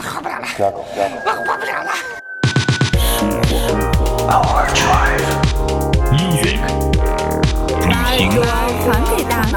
[0.00, 0.46] 活不了了，
[1.24, 1.90] 我活不了了。
[6.12, 6.58] Music
[7.88, 7.92] 把
[8.34, 8.36] 歌
[8.84, 9.54] 传给大脑。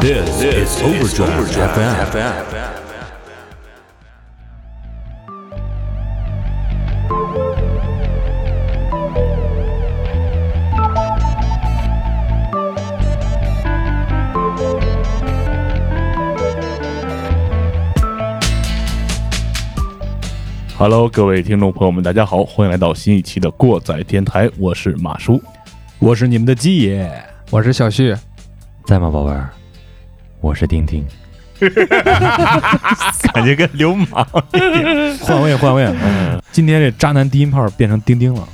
[0.00, 1.50] This is Overdrive
[2.12, 2.85] FM.
[20.78, 25.42] Hello，各位听众朋友们，大家好，欢迎来到新一期的过载电台，我是马叔。
[25.98, 27.10] 我是你们的鸡爷，
[27.50, 28.14] 我是小旭，
[28.84, 29.48] 在吗，宝贝儿？
[30.42, 31.02] 我是丁丁。
[33.32, 34.26] 感觉跟流氓。
[35.22, 35.84] 换位换位。
[35.84, 38.46] 嗯今天这渣男低音炮变成丁丁了，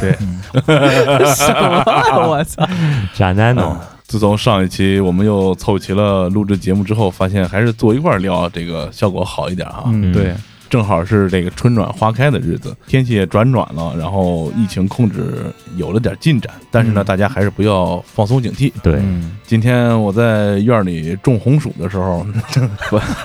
[0.00, 0.12] 对，
[1.34, 1.84] 什么？
[2.28, 2.68] 我操！
[3.14, 3.76] 渣男哦，
[4.08, 9.84] 自从上一期我们又凑齐了录制节目之后，发现还是坐一块儿聊这个效果好一点啊。
[9.86, 10.34] 嗯，对，
[10.70, 15.44] 正好是这个春暖花开的日子，天气也转暖了，然后疫情控制
[15.76, 18.72] 有了点进展，但是呢，嗯大家还是不要放松警惕。
[18.80, 22.24] 对，嗯，今天我在院里种红薯的时候，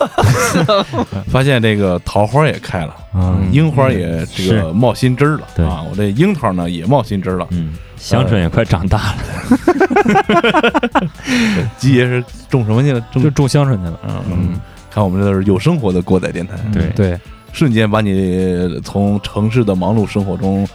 [1.30, 5.86] 发现这个桃花也开了，嗯樱花也这个冒新枝儿了对啊！
[5.88, 7.48] 我这樱桃呢也冒新枝儿了。
[7.52, 9.18] 嗯，香椿也快长大了。
[11.78, 13.00] 鸡爷是种什么去了？
[13.12, 14.00] 种就种香椿去了。
[14.08, 17.20] 嗯嗯，看我们这是有生活的过载电台，对对，
[17.56, 20.68] 瞬间把你从城市的忙碌生活中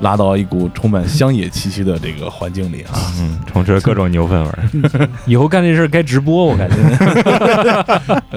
[0.00, 2.92] 拉到一股充满乡野气息的这个环境里啊！
[3.18, 5.08] 嗯，充斥各种牛粪味儿。
[5.24, 6.76] 以后干这事儿该直播，我感觉。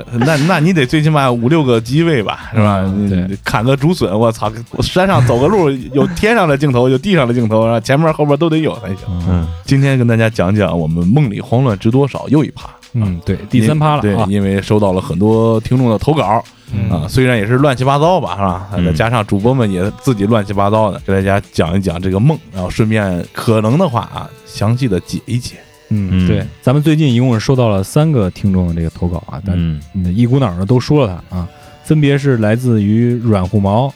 [0.26, 2.80] 那那你得最起码五六个机位吧，是吧？
[2.86, 4.50] 嗯对你砍个竹笋，我操！
[4.82, 9.00] 山上走个路，有天上的镜头，有地上的镜头，然后前面后边都得有才行。
[9.28, 12.70] 嗯，今天跟大家讲讲我们梦里慌乱知多少又一趴。
[12.94, 14.16] 嗯，对，第三趴了对，。
[14.28, 18.70] 因为收到了很多听众的投稿嗯啊，虽然也是乱七八糟吧，是吧？
[18.76, 25.56] 嗯再加上主播们也自己乱七八糟的，给大家讲一讲这个梦，然后顺便可能的话啊，详细的解一解。
[25.92, 29.82] 嗯，对，咱们最近一共是收到了三个听众的这个投稿啊，但
[30.16, 31.48] 一股脑的都说了他啊，
[31.84, 33.92] 分别是来自于软护毛、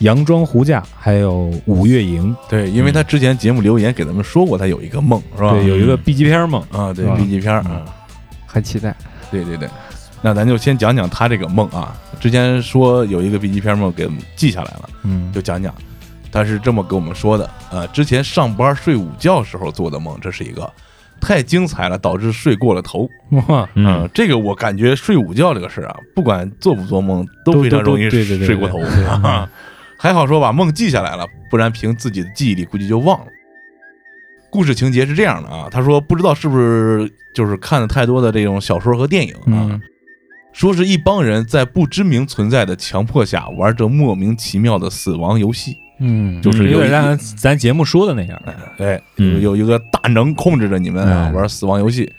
[0.00, 5.52] 杨庄胡架，还有五月营，对，因为他之前节目留言给咱们说过，他有一个梦，是吧？
[5.52, 7.82] 对，有一个 B 级片梦，啊，对，B 级片儿啊，
[8.48, 8.96] 很期待。
[9.30, 9.68] 对对对。
[10.20, 11.96] 那咱就先讲讲他这个梦啊。
[12.18, 15.72] 之前说有一个 B 级片梦给我们记下来了，嗯就讲讲。
[16.32, 20.70] 他是这么跟我们说的，呃，之前上班睡午觉时候做的梦，这是一个
[21.20, 23.08] 太精彩了，导致睡过了头。
[23.30, 28.78] 哇，嗯，这个我感觉睡午觉这个事儿啊，不管做不做梦，都非常容易睡过头
[29.98, 33.26] 还好说把梦记下来了，不然凭自己的记忆力估计就忘了。
[34.50, 39.80] 故事情节是这样的啊，他说不知道是不是就是看了太多的这种小说和电影啊，嗯。
[40.54, 45.76] 说是一帮人在不知名存在的强迫下玩着莫名其妙的死亡游戏。
[46.00, 48.42] 嗯，就是有点像咱节目说的那样，
[48.78, 49.34] 哎，嗯。
[49.34, 52.12] 有有一个大能控制着你们啊嗯玩死亡游戏，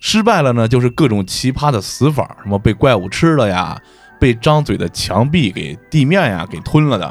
[0.00, 3.80] 失败了呢，就是各种奇葩的死法，什么被怪物吃了呀，
[4.20, 7.06] 被张嘴的墙壁给地面呀给吞了的，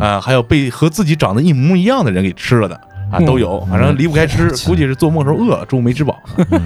[0.00, 2.80] 啊，还有被和自己长得一模一样的人给吃了的。
[3.10, 6.20] 啊，都有，反正离不开吃，估计是做梦时候饿了，中午没吃饱。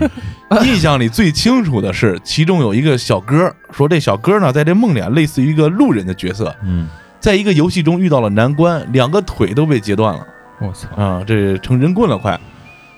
[0.64, 6.88] 印象里最清楚的是，其中有一个小哥说，这小哥呢，在这梦里啊，类似于一个路人的角色，嗯
[7.20, 10.26] 在一个游戏中遇到了难关，两个腿都被截断了。
[10.58, 12.38] 我操，啊，这成人棍了快！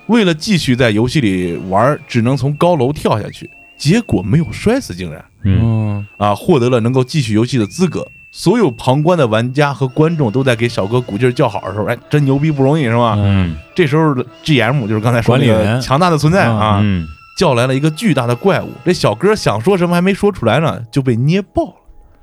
[0.07, 8.07] 为了继续在游戏里玩，只能从高楼跳下去，结果没有摔死，竟然嗯嗯啊，获得了能够继续游戏的资格。
[8.35, 13.13] 所有旁观的玩家和观众都在给小哥鼓劲儿叫好的时候，哎，真牛逼不容易是吧？
[13.15, 17.05] 嗯这时候的 GM 就是刚才说那个强大的存在啊，嗯，
[17.37, 18.69] 叫来了一个巨大的怪物。
[18.83, 21.73] 这小哥想说什么还没说出来呢，就被捏爆了，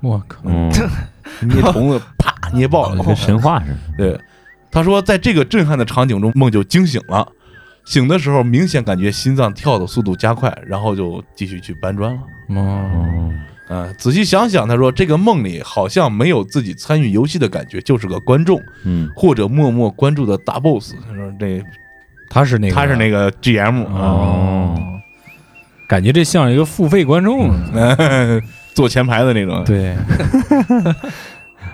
[0.01, 0.69] 我靠，嗯，
[1.43, 3.77] 捏虫子啪捏爆了，跟神话似的。
[3.97, 4.19] 对，
[4.69, 7.25] 他说在这个震撼的场景中，梦就惊醒了。
[7.85, 12.21] 醒的时候，明显感觉心脏跳的速度加快，然后就继续去搬砖了。
[12.49, 13.31] 哦，
[13.71, 20.93] 哦，啊、仔细想想，他说这个梦里好像没有自己参与游戏的感觉，就是个观众嗯或者默默关注的大 boss。
[21.07, 21.63] 他说这
[22.29, 24.79] 他是那个，他是那个 GM 啊，哦，
[25.87, 27.49] 感觉这像一个付费观众，
[28.73, 29.63] 坐前排的那种。
[29.65, 29.95] 对，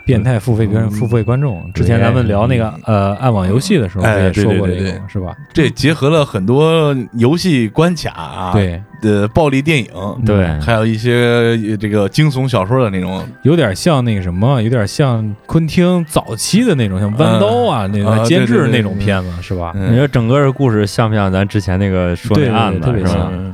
[0.07, 1.71] 变态付费观付费观众。
[1.73, 5.35] 之前咱们聊那个呃暗网游戏的时候，也说过这个是吧？
[5.53, 9.87] 这结合了很多游戏关卡啊，对，的暴力电影，
[10.25, 19.73] 对，还有一些呃这个惊悚小说的那种，有点像那个什么，有点像昆汀早期的那种，像弯刀啊那啊个监制那种片子是吧？
[19.75, 23.29] 嗯你说整个故事像不像咱之前那个说那案子是吧特别像？
[23.33, 23.53] 嗯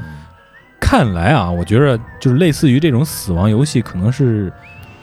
[0.85, 4.51] 看来啊，我觉得就是类似于这种死亡游戏，可能是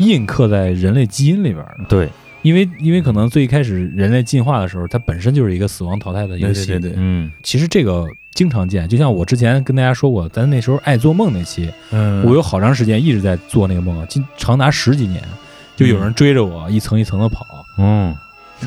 [0.00, 1.84] 印刻在人类基因里边的。
[1.88, 2.08] 对，
[2.42, 6.66] 因为因为可能最一开始人类进化的时候，它本身就是一个死亡淘汰的游戏。
[6.66, 15.22] 对对嗯其实这个经常见，就像我之前跟大家说过，咱那时候爱做梦那期，嗯我有好长时间一直在做那个梦，近长达十几年，
[15.76, 17.44] 就有人追着我一层一层的跑。
[17.78, 18.14] 嗯，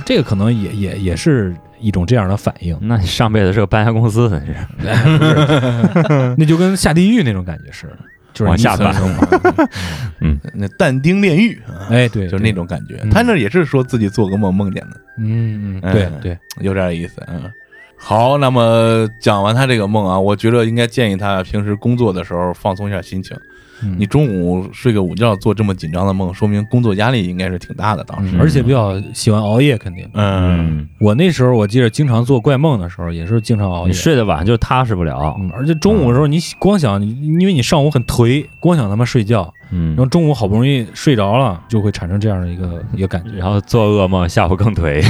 [0.06, 4.88] 这个可能也也也是一种这样的反应，那你上辈子是个搬家公司呢，是？
[4.88, 7.98] 哎不是 那就跟下地狱那种感觉似的，
[8.34, 10.50] 就是往下你一层一层跑。
[10.54, 13.00] 那但丁炼狱，啊哎，对，就是那种感觉。
[13.04, 17.22] 嗯他那也是说自己做个梦梦见的，嗯，嗯嗯嗯，对对，有点意思。
[17.28, 17.52] 嗯，
[17.96, 23.38] 好，那么讲完他这个梦啊，我觉得应该建议他平时工作的时候放松一下心情。
[23.84, 28.04] 嗯你中午睡个午觉做这么紧张的梦，说明工作压力应该是挺大的。
[28.04, 30.08] 当时，嗯而且比较喜欢熬夜，肯定。
[30.14, 33.94] 嗯，我那时候我记得经常做怪梦的时候，也是经常熬夜你。
[33.94, 35.36] 睡得晚就踏实不了。
[35.40, 43.32] 嗯，而且中午的时候，你光想，因为你上午很颓，光想他妈睡觉，嗯然后，中午好不容易睡着了，就会产生这样的一个一个感觉。
[43.38, 45.04] 然后做噩梦，下午更颓。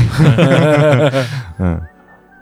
[1.59, 1.79] 嗯，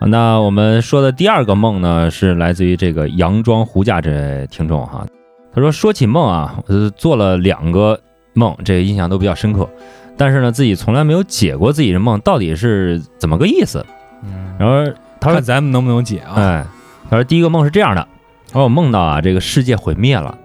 [0.07, 5.05] 那我们说的第二个梦呢，是来自于这个杨庄胡家这位听众哈。
[5.53, 7.99] 他说说起梦啊，我做了两个
[8.33, 9.69] 梦，这个印象都比较深刻，
[10.17, 13.85] 但是呢，自己从来没有解过自己的梦到底是怎么个意思。
[14.23, 16.33] 嗯，然后他说咱们能不能解啊？
[16.35, 16.65] 哎，
[17.09, 18.07] 他说第一个梦是这样的，
[18.47, 20.37] 他说我梦到啊，这个世界毁灭了，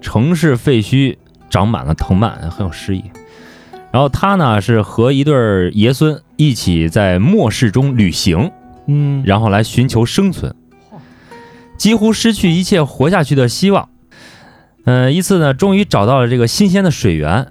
[0.00, 1.16] 城市废墟
[1.48, 3.02] 长满了藤蔓，很有诗意。
[3.90, 8.52] 然后他呢是和一对儿爷孙一起在末世中旅行，
[8.86, 10.54] 嗯，然后来寻求生存，
[11.76, 13.88] 几乎失去一切活下去的希望。
[14.84, 17.46] 嗯、一次呢，终于找到了这个新鲜的水源。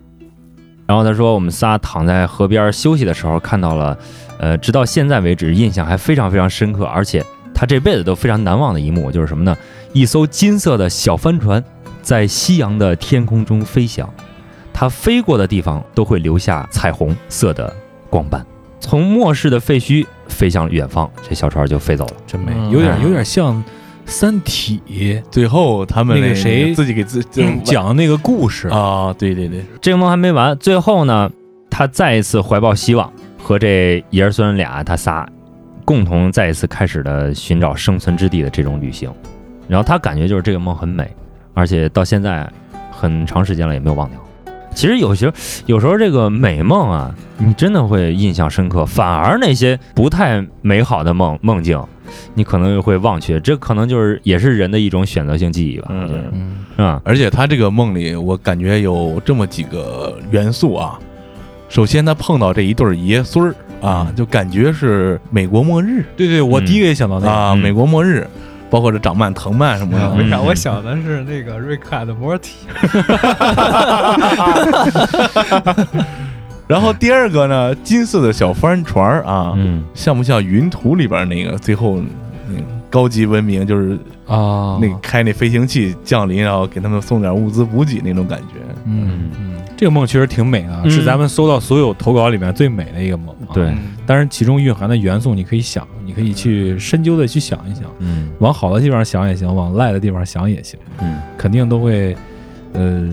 [0.87, 3.97] 然后他说，我们仨躺在河边休息的时候，看到了，
[4.39, 7.23] 呃，直到现在为止印象还非常非常深刻，而且
[7.53, 9.55] 他这辈子都非常难忘的一幕就是什么呢？
[9.93, 11.63] 一艘金色的小帆船
[12.01, 14.11] 在夕阳的天空中飞翔，
[14.73, 17.71] 它飞过的地方都会留下彩虹色的
[18.09, 18.43] 光斑。
[18.79, 22.13] 从末世的废墟飞向远方，这小船就飞走了。
[22.25, 23.55] 真美，嗯有点有点像
[24.09, 24.81] 《三体》
[25.29, 28.67] 最后他们那个谁自己给自己讲那个故事。
[28.69, 31.31] 啊，对对对，这个梦还没完，最后呢，
[31.69, 35.27] 他再一次怀抱希望，和这爷儿孙俩他仨
[35.85, 39.13] 共同再一次开始了寻找生存之地的这种旅行。
[39.67, 41.07] 然后他感觉就是这个梦很美，
[41.53, 42.51] 而且到现在
[42.91, 44.19] 很长时间了也没有忘掉。
[44.73, 45.31] 其实有些
[45.65, 51.79] 有时候这个美梦啊，你真的会印象深刻，反而那些不太美好的梦梦境，
[52.33, 53.39] 你可能又会忘却。
[53.39, 57.01] 这可能就是也是人的一种选择性记忆吧，我觉得嗯，是吧？
[57.03, 60.99] 而且他这个梦里，我感觉有这么几个元素啊。
[61.67, 67.31] 首先，他碰到这一对爷孙儿啊，就感觉是美国末日对对，我第一个也想到那个。
[67.31, 68.27] 啊，嗯美国末日，
[68.69, 70.05] 包括这长曼、藤蔓什么的。
[70.07, 72.49] 嗯为啥我想的是那个瑞克和莫蒂？
[76.69, 81.97] 然后第二个呢，金色的小帆船儿啊，嗯，像不像云图里边那个最后
[82.47, 88.53] 嗯高级文明就是啊，那个开那飞行器降临，然后给他们送点物资补给那种感觉。
[88.85, 89.31] 嗯。
[89.39, 90.91] 嗯，这个梦确实挺美的，嗯。
[90.91, 93.35] 是咱们搜到所有投稿里面最美的一个梦。
[93.47, 93.49] 啊。
[93.51, 93.73] 对，
[94.05, 98.29] 当然其中蕴含的元素你可以想，你可以去深究的去想一想，嗯。
[98.37, 101.17] 往好的地方想也行，往赖的地方想也行，嗯。
[101.35, 102.15] 肯定都会
[102.73, 103.09] 呃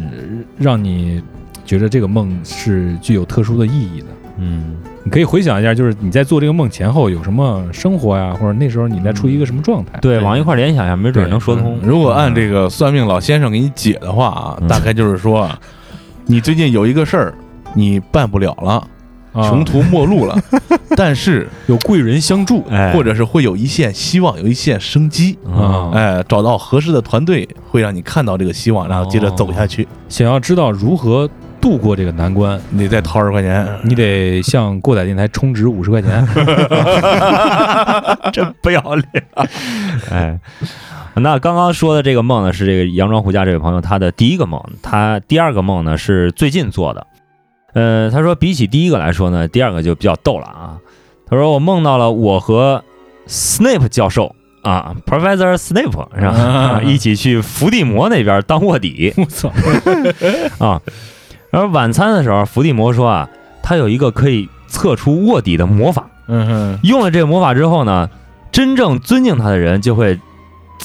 [0.59, 1.23] 让你
[1.67, 4.07] 觉得这个梦是具有特殊的意义的。
[4.39, 9.99] 嗯你可以回想一下，就是你在做这个梦前后有什么生活呀，或者那时候你在处于一个什么状态？
[10.01, 11.79] 对，往一块联想一下，没准能说通。
[11.83, 15.59] 如果按这个算命老先生给你解的话啊，嗯大概就是说啊，
[16.27, 17.35] 你最近有一个事儿
[17.75, 18.73] 你办不了了，
[19.33, 20.37] 啊穷途末路了，
[20.97, 25.39] 但是有贵人相助哎或者是会有一线希望，有一线生机。
[25.47, 29.87] 啊，哎，找到合适的团队，会让你看到这个希望，然后接着走下去。
[30.09, 36.27] 想要知道如何度过这个难关，你得再掏十块钱，你得向过载电台充值五十块钱。
[38.33, 39.05] 真不要脸！
[40.11, 40.39] 哎，
[41.15, 47.07] 那刚刚说的这个梦呢，是这个杨庄胡家这位朋友他的第一个梦，他第二个梦呢是最近做的。
[47.75, 50.79] 呃，他说比起第一个来说呢，第二个就比较逗了啊。
[51.29, 52.85] 他说我梦到了我和
[53.27, 56.81] Snape 教授啊，Professor Snape 是吧？
[56.85, 59.13] 一起去伏地魔那边当卧底。
[59.17, 59.51] 我操！
[60.65, 60.81] 啊。
[61.57, 63.31] 然后晚餐的时候，伏地魔说啊，
[63.63, 68.11] 他有一个可以测出卧底的魔法，嗯哼，用了这个魔法之后呢，
[68.53, 70.21] 真正尊敬他的人就会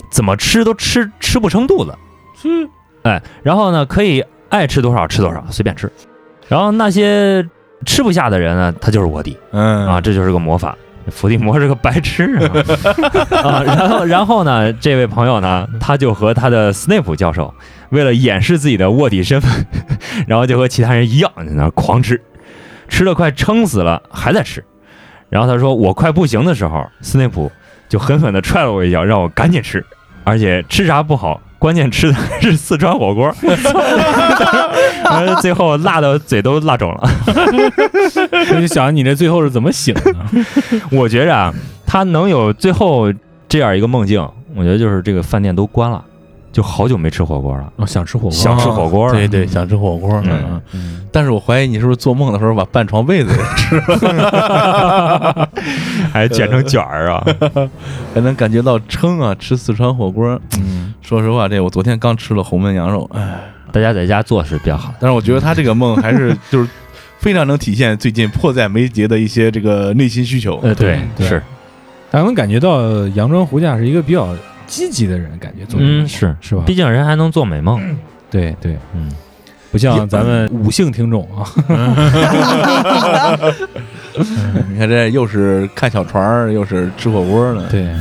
[0.09, 1.93] 怎么吃都吃吃不撑肚子，
[2.41, 2.69] 吃
[3.03, 5.91] 哎，然后呢，可以爱吃多少吃多少，随便吃。
[6.47, 7.45] 然后那些
[7.85, 9.37] 吃不下的人呢，他就是卧底。
[9.51, 9.85] 嗯。
[9.85, 10.77] 啊，这就是个魔法。
[11.11, 13.63] 伏地魔是个白痴啊 啊！
[13.63, 17.53] 然后，然后呢，这位朋友呢，他就和他的斯内普教授
[17.89, 19.65] 为了掩饰自己的卧底身份，
[20.25, 22.19] 然后就和其他人一样在那狂吃，
[22.87, 24.63] 吃的快撑死了，还在吃。
[25.29, 27.51] 然后他说：“我快不行的时候，斯内普
[27.87, 29.85] 就狠狠地踹了我一脚，让我赶紧吃，
[30.23, 33.31] 而且吃啥不好，关键吃的还是四川火锅。
[35.03, 37.09] 然 后最后辣的嘴都辣肿了。
[38.55, 40.01] 我就想你这最后是怎么醒的？
[40.91, 41.53] 我觉着啊，
[41.85, 43.13] 他能有最后
[43.47, 44.19] 这样一个梦境，
[44.55, 46.03] 我觉得就是这个饭店都关了，
[46.51, 47.71] 就好久没吃火锅了。
[47.77, 50.21] 我想吃火锅，想吃火锅了对对，想吃火锅。
[50.73, 55.49] 嗯但是我怀疑你是不是做梦的时候把半床被子也吃了，
[56.13, 57.21] 还卷成卷儿啊！
[58.15, 59.35] 还能感觉到撑啊！
[59.37, 63.41] 吃四川火锅，嗯，说实话，这我昨天刚吃了红焖羊肉，哎，
[63.73, 64.93] 大家在家做是比较好。
[65.01, 66.69] 但是我觉得他这个梦还是 就是
[67.19, 70.57] 非常能体现最近迫在眉睫的一些这个内心需求。
[70.63, 71.43] 呃，对，对是，
[72.09, 74.33] 大家能感觉到杨庄胡架是一个比较
[74.71, 76.63] 积极的人，感觉做嗯，是是吧？
[76.65, 77.77] 毕竟人还能做美梦。
[78.29, 79.11] 对对，嗯，
[79.69, 81.43] 不像咱们五姓听众啊，
[84.71, 87.93] 你看这又是看小船儿，又是吃火锅呢，对，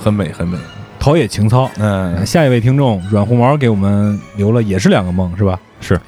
[0.00, 0.56] 很美很美。
[1.00, 1.68] 陶冶情操。
[1.78, 2.24] 嗯。
[2.24, 5.58] 下一位听众软红毛给我们留了也是两个梦，是吧？
[5.80, 6.00] 是，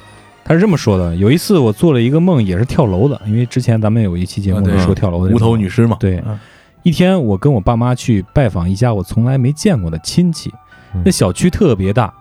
[0.45, 4.77] 他是这么说的：有一次我做了一个梦，也是跳楼的，因为之前咱们有一期节目啊对。
[4.77, 5.51] 是说跳楼的这无个梦。
[5.51, 6.23] 头女尸嘛，对。
[6.25, 6.39] 嗯，
[6.83, 10.51] 一天我跟我爸妈去拜访一家我从来没见过的亲戚
[10.93, 12.13] 嗯，那小区特别大，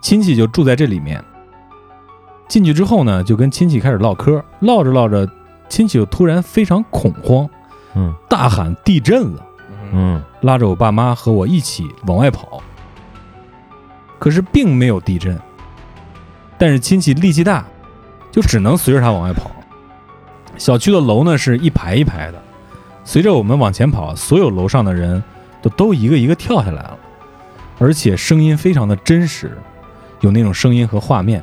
[0.00, 1.22] 亲戚就住在这里面。
[2.48, 5.28] 进去之后呢，就跟亲戚开始唠嗑，唠着唠着，
[5.68, 7.48] 亲戚就突然非常恐慌，
[7.94, 9.46] 嗯大喊地震了，
[9.92, 12.62] 嗯拉着我爸妈和我一起往外跑。
[14.18, 15.38] 可是并没有地震，
[16.56, 17.64] 但是亲戚力气大，
[18.32, 19.50] 就只能随着他往外跑。
[20.56, 22.42] 小区的楼呢是一排一排的，
[23.08, 25.24] 随着我们往前跑，所有楼上的人
[25.62, 26.98] 都都一个一个跳下来了，
[27.78, 29.56] 而且声音非常的真实，
[30.20, 31.42] 有那种声音和画面。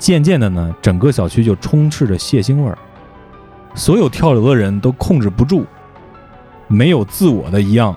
[0.00, 2.76] 渐渐的呢，整个小区就充斥着血腥味儿，
[3.76, 5.64] 所有跳楼的人都控制不住，
[6.66, 7.96] 没有自我的一样，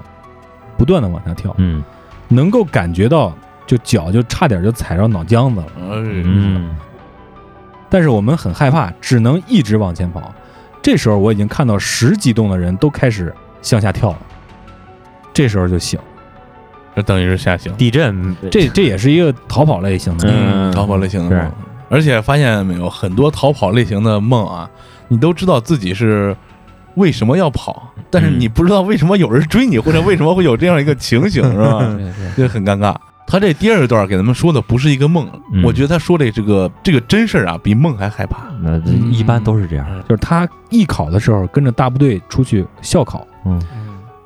[0.77, 1.83] 不断的往下跳，嗯
[2.27, 5.67] 能够感觉到，就脚就差点就踩着脑浆子了。
[5.79, 6.77] 嗯嗯
[7.89, 10.31] 但是我们很害怕，只能一直往前跑。
[10.81, 14.17] 这时候我已经看到十几栋的人都开始向下跳了，
[15.33, 15.99] 这时候就醒。
[16.95, 17.73] 这等于是吓醒。
[17.77, 21.51] 地震这这也是一个逃跑类型的，嗯逃跑类型的梦，
[21.89, 24.69] 而且发现没有，很多逃跑类型的梦啊，
[25.07, 26.35] 你都知道自己是
[26.95, 31.79] 为什么要跑，但是嗯你不知道为什么有人追你，或者为什么会有这样一个情形，是吧？
[31.95, 32.93] 对对这很尴尬。
[33.31, 38.49] 他这第二段给咱们说的不是一个梦，嗯我觉得他说的这个这个真事儿啊，比梦还害怕。
[38.61, 38.77] 那
[39.09, 39.87] 一般都是这样。
[40.01, 43.61] 就是他艺考的时候跟着大部队出去校考，嗯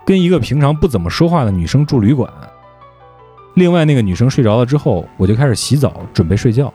[0.04, 2.28] 跟一个平常不怎么说话的女生住旅馆。
[3.54, 6.74] 另外那个女生睡着了之后，我就开始洗澡准备睡觉，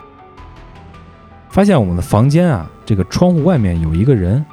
[1.49, 4.46] 发现我们的房间啊，这个窗户外面有一个人，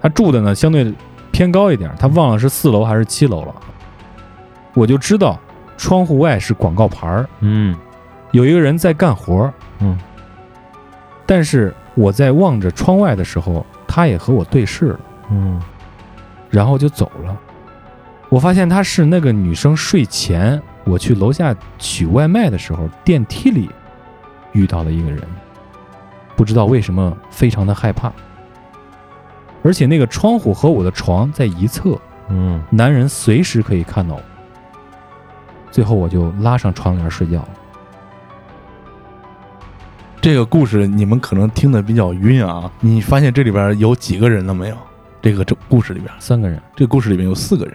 [0.00, 0.94] 他住的呢相对
[1.32, 3.52] 偏高一点，他忘了是四楼还是七楼了。
[4.72, 5.38] 我就知道
[5.76, 7.76] 窗户外是广告牌儿，嗯
[8.32, 9.98] 有一个人在干活儿，嗯，
[11.24, 15.00] 但是我在望着窗外的时候，他也和我对视了。
[15.30, 15.60] 嗯
[16.50, 17.36] 然后就走了。
[18.28, 23.70] 我发现他是那个女生睡前我去楼下取外卖的时候，电梯里
[24.52, 25.22] 遇到了一个人，
[26.36, 28.12] 不知道为什么非常的害怕。
[29.62, 34.22] 而且那个窗户和我的床在一侧，嗯男人随时可以看到我。
[35.74, 37.48] 最后我就拉上窗帘睡觉了。
[40.20, 44.76] 这个故事你们可能听得比较晕啊，你发现这里边有几个人了没有？
[45.20, 47.74] 这个这故事里边，三个人，这个故事里面有四个人。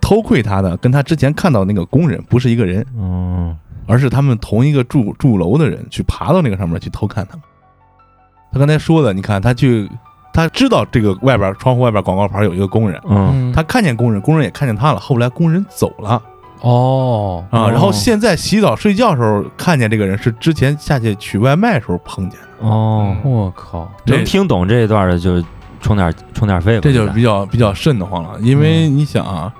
[0.00, 3.54] 偷窥他的跟他之前看到那个工人不是一个人，嗯
[3.86, 7.42] 而是他们同一个住住楼的人去爬到那个上面去偷看他们。
[8.50, 9.86] 他刚才说的，你看他去，
[10.34, 13.52] 他知道这个外边窗户外边广告牌有一个工人，嗯。
[13.52, 14.98] 他看见工人，工人也看见他了。
[14.98, 16.20] 后来工人走了。
[16.60, 17.44] 哦。
[17.50, 25.40] 啊，然后现在洗澡睡觉的时候看见这个人是之前下去取外卖时候碰见的，哦，我靠，能听懂这一段的就
[25.80, 26.80] 充点充点费吧。
[26.82, 28.30] 这就比较比较瘆得慌了。
[28.40, 29.52] 因为你想啊，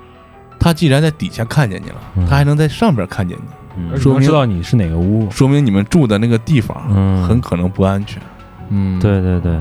[0.58, 2.26] 他既然在底下看见你了，嗯。
[2.28, 3.44] 他还能在上边看见你，
[3.76, 3.90] 嗯。
[3.92, 5.30] 而且能知道你是哪个屋。
[5.30, 7.22] 说明你们住的那个地方嗯。
[7.22, 8.20] 很可能不安全。
[8.70, 9.60] 嗯，对对对，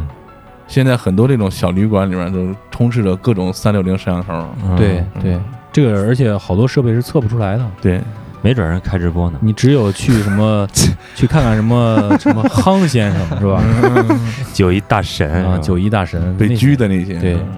[0.73, 4.33] 现在很多这种小旅馆里面都充斥着各种三六零摄像头。
[4.65, 5.39] 嗯对对，
[5.71, 8.01] 这个而且好多设备是测不出来的，对，
[8.41, 9.37] 没准儿人开直播呢。
[9.39, 10.67] 你只有去什么
[11.13, 13.61] 去看看什么什么夯先生是吧？
[14.51, 17.19] 九一大神啊，九一大神被那拘的那些。
[17.19, 17.57] 对嗯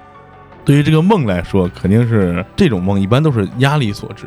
[0.66, 4.26] 对于这个梦来说，肯定是这种梦一般都是压力所致，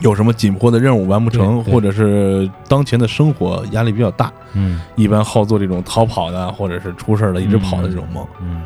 [0.00, 4.80] 有什么紧迫的任务完不成，或者是当前的生活压力比较大，嗯。
[4.96, 8.26] 一般好做这种逃跑的，或者是出事儿的一直跑的这种梦。
[8.40, 8.62] 嗯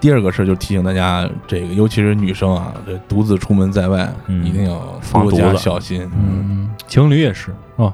[0.00, 4.42] 第二个事儿就提醒大家，这个尤其是女生啊，这独自出门在外，嗯。
[4.46, 6.10] 一定要多加小心。
[6.14, 7.92] 嗯，情侣也是啊，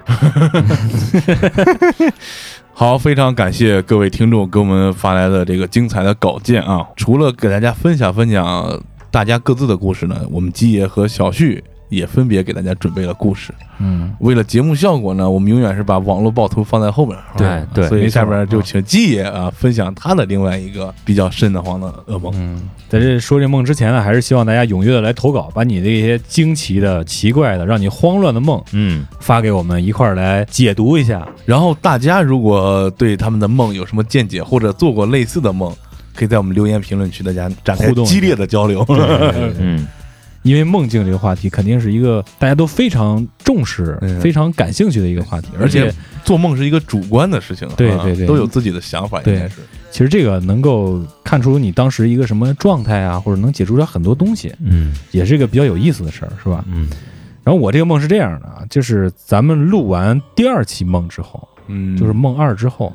[2.72, 6.86] 好，非常感谢各位听众给我们发来的这个精彩的稿件啊！
[6.94, 13.52] 除了给大家分享分享大家各自的故事呢，我们基爷和小旭也分别给大家准备了故事。
[13.78, 17.24] 嗯，为了节目效果呢，我们永远是把网络暴徒放在后边儿。
[17.36, 22.32] 对啊对所以下边就请季爷啊分享他的另外一个比较瘆得慌的噩梦。
[22.36, 31.28] 嗯，在这说这梦之前呢，还是希望大家踊跃的来投稿，把你这些惊奇的、奇怪的、让你慌乱的梦嗯发给我们，一块儿来解读一下。
[31.44, 35.70] 然后大家如果对他们的梦有什么见解，或者做过类似的梦，
[36.14, 38.82] 可以在我们留言评论区大家展开激烈的交流。
[39.60, 39.86] 嗯
[40.46, 45.92] 因为梦境这个话题肯定是一个大家都非常重视、嗯非常感兴趣的一个话题，而且
[46.24, 49.56] 做梦是一个主观的事情，啊对对对都有自己的想法，应对该是。
[49.90, 56.64] 其实这个能够看出你当时一个什么状态啊，或者能解出来很多东西，嗯也是一个比较有意思的事儿，是吧？
[56.68, 56.88] 嗯
[57.42, 62.92] 然后我这个梦是这样的啊，就是咱们录完第二期梦之后，嗯就是梦二之后。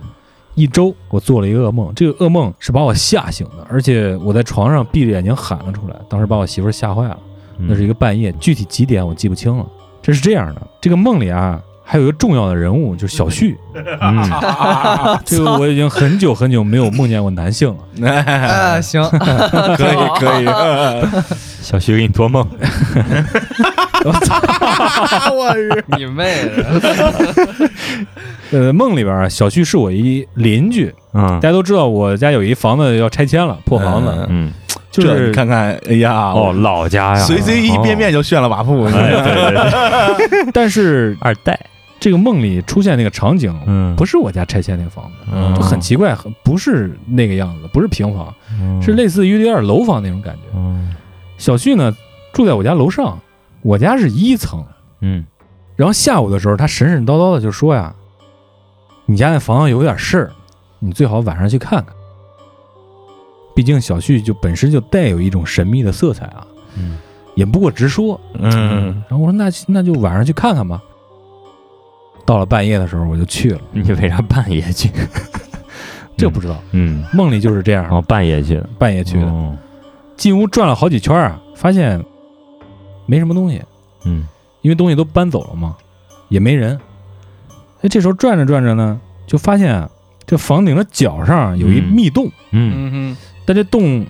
[0.53, 7.17] 一周，我做了一个噩梦，这个噩梦是把我吓醒的，而且我在床上闭着眼睛喊了出来，当时把我媳妇儿吓坏了。
[7.57, 9.65] 那是一个半夜，具体几点我记不清了。
[10.01, 13.55] 这是这样的，这个梦里啊，还有一个重要的人物，就是小旭。
[14.01, 14.29] 嗯。
[15.23, 18.07] 这个我已经很久很久没有梦见过男性了。
[18.09, 19.17] 啊，行，可
[19.93, 20.45] 以可以，
[21.61, 22.45] 小旭给你托梦，
[25.33, 27.69] 我日你妹的！
[28.51, 31.39] 呃，梦里边啊，小旭是我一邻居，嗯。
[31.39, 34.51] 大家都知道我家有一房子要拆迁了，破房子，嗯
[34.91, 38.87] 就是你看看，哎呀，哦，老家呀，随随一变面就炫了瓦铺，
[40.53, 41.57] 但是二代，
[41.99, 43.95] 这个梦里出现那个场景，嗯。
[43.95, 45.55] 不是我家拆迁那个房子，嗯。
[45.55, 48.81] 就很奇怪，很不是那个样子，不是平房，嗯。
[48.81, 50.41] 是类似于有点楼房那种感觉。
[50.55, 50.93] 嗯。
[51.37, 51.95] 小旭呢
[52.33, 53.17] 住在我家楼上，
[53.61, 54.63] 我家是一层。
[54.99, 55.25] 嗯。
[55.77, 57.95] 然后下午的时候，他神神叨叨的就说呀
[59.07, 60.31] ：“你家那房子有点事儿，
[60.79, 61.95] 你最好晚上去看看。”
[63.55, 66.45] 毕竟小旭就本身就带有一种神秘的色彩啊，
[66.77, 66.97] 嗯
[67.35, 68.19] 也不过直说。
[68.33, 70.81] 嗯，然后我说那那就晚上去看看吧。
[72.25, 73.59] 到了半夜的时候，我就去了。
[73.71, 74.89] 你为啥半夜去？
[76.17, 78.55] 这不知道，嗯，梦里就是这样，哦，半夜去。
[78.55, 79.25] 的，半夜去的。
[79.25, 79.57] 哦。
[80.15, 82.03] 进屋转了好几圈啊，发现
[83.07, 83.61] 没什么东西，
[84.05, 84.27] 嗯。
[84.61, 85.75] 因为东西都搬走了嘛，
[86.29, 86.79] 也没人。
[87.81, 89.89] 哎，这时候转着转着呢，就发现啊，
[90.27, 91.83] 这房顶的角上有一嗯。
[91.91, 92.91] 密洞，嗯。
[92.93, 94.05] 嗯但这洞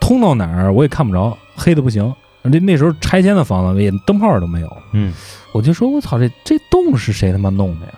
[0.00, 2.12] 通到哪儿我也看不着，黑的不行。
[2.44, 5.14] 那那时候拆迁的房子连灯泡都没有，嗯
[5.52, 7.92] 我就说我操，这这洞是谁他妈弄的呀？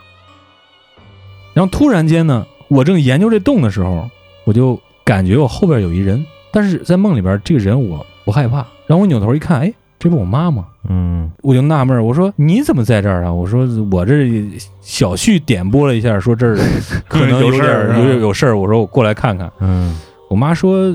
[1.55, 4.11] 然后突然间呢，我正研究这洞的时候，
[4.44, 8.59] 我就感觉我后边有一人，但是在梦里边这个人我不害怕。
[8.87, 10.66] 然后我扭头一看，哎，这不我妈吗？
[10.90, 13.33] 嗯我就纳闷儿，我说你怎么在这儿啊？
[13.33, 14.47] 我说我这
[14.83, 16.59] 小旭点拨了一下，说这儿
[17.09, 19.51] 可能有点儿有事儿，我说我过来看看。
[19.61, 20.92] 嗯我妈说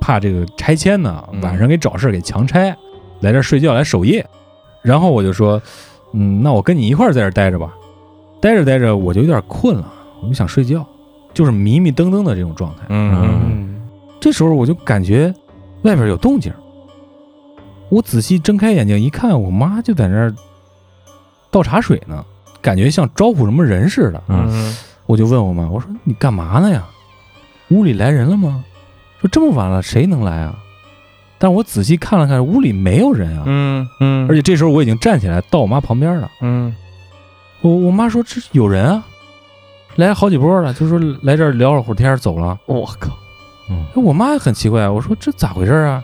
[0.00, 2.76] 怕这个拆迁呢，嗯晚上给找事儿给强拆，
[3.20, 4.24] 来这儿睡觉来守夜。
[4.82, 5.60] 然后我就说，
[6.12, 7.74] 嗯，那我跟你一块儿在这儿待着吧。
[8.40, 10.86] 待着待着我就有点困了，我就想睡觉，
[11.34, 12.86] 就是迷迷瞪瞪的这种状态。
[12.88, 13.80] 嗯嗯，
[14.18, 15.34] 这时候我就感觉
[15.82, 16.50] 外边有动静，
[17.90, 20.34] 我仔细睁开眼睛一看，我妈就在那儿
[21.50, 22.24] 倒茶水呢，
[22.62, 24.22] 感觉像招呼什么人似的。
[24.28, 24.74] 嗯
[25.04, 26.86] 我就问我妈，我说你干嘛呢呀？
[27.70, 28.64] 屋里来人了吗？
[29.20, 30.56] 说这么晚了谁能来啊？
[31.38, 36.30] 但我仔细看了看，屋里没有人啊，嗯嗯而且这时候我已经站起来到我妈旁边了。
[36.42, 36.74] 嗯
[37.62, 39.04] 我我妈说这有人啊，
[39.96, 42.58] 来了好几波了，就说来这儿聊了会儿天走了。
[42.66, 43.12] 我靠，
[43.68, 46.02] 哎我妈很奇怪，我说这咋回事啊？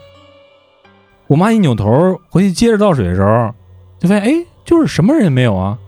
[1.26, 3.52] 我妈一扭头回去接着倒水的时候，
[3.98, 5.78] 就发现哎，就是什么人也没有啊，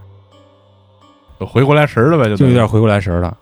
[1.38, 3.36] 回过来神了呗，就就有点回过来神了。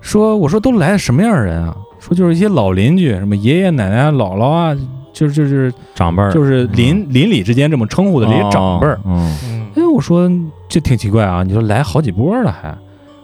[0.00, 1.76] 说我说都来了什么样的人啊？
[1.98, 4.74] 说就是一些老邻居，什么爷爷奶奶、姥姥啊，
[5.12, 8.98] 就是就是长辈儿就是邻邻里之间这么称呼的这些长辈儿。
[9.04, 10.30] 嗯嗯哎，我说
[10.68, 12.70] 这挺奇怪啊，你说来好几波了还，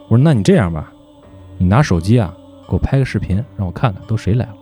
[0.09, 0.93] 我说那你这样吧，
[1.57, 2.33] 你拿手机啊
[2.69, 4.53] 给我拍个视频，让我看看都谁来了。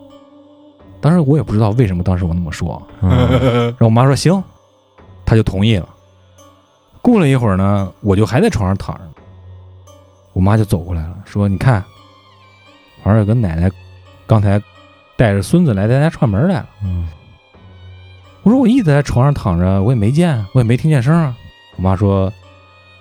[1.00, 3.11] 当时我也不知道为什么当时我那么说，嗯
[3.77, 4.42] 然后我妈说行，
[5.27, 5.88] 她就同意了。
[7.03, 9.03] 过了一会儿呢，我就还在床上躺着，
[10.33, 11.85] 我妈就走过来了，说你看，
[13.05, 13.71] 好像有个奶奶
[14.27, 14.61] 刚才
[15.14, 16.69] 带着孙子来咱家串门来了。
[16.83, 17.07] 嗯
[18.43, 21.37] 我说我一直在床上躺着，我也没见，我也没听见声啊。
[21.77, 22.33] 我妈说，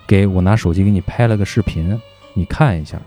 [0.06, 2.00] 给我拿手机给你拍了个视频，
[2.32, 2.98] 你看一下。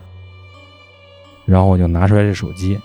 [1.46, 2.80] 然后我就拿出来这手机，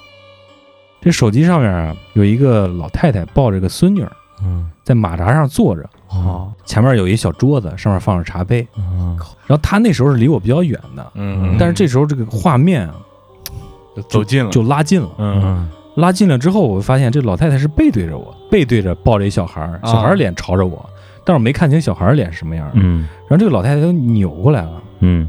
[1.01, 8.67] 这手机上面啊有一个老太太抱着个孙女儿嗯在马扎上坐着，哦前面有一小桌子，上面放着茶杯。
[8.79, 13.12] 嗯然后她那时候是离我比较远的，嗯，但是这时候这个画面啊就
[14.09, 15.11] 走近了，就拉近了。
[15.19, 15.69] 嗯。
[15.97, 20.89] 拉近了之后，我发现这老太太是背对着我，背对着抱着一小孩儿，小孩儿脸朝着我，
[21.23, 22.73] 但是我没看清小孩儿脸是什么样的。
[22.77, 23.07] 嗯。
[23.29, 25.29] 然后这个老太太就扭过来了，嗯。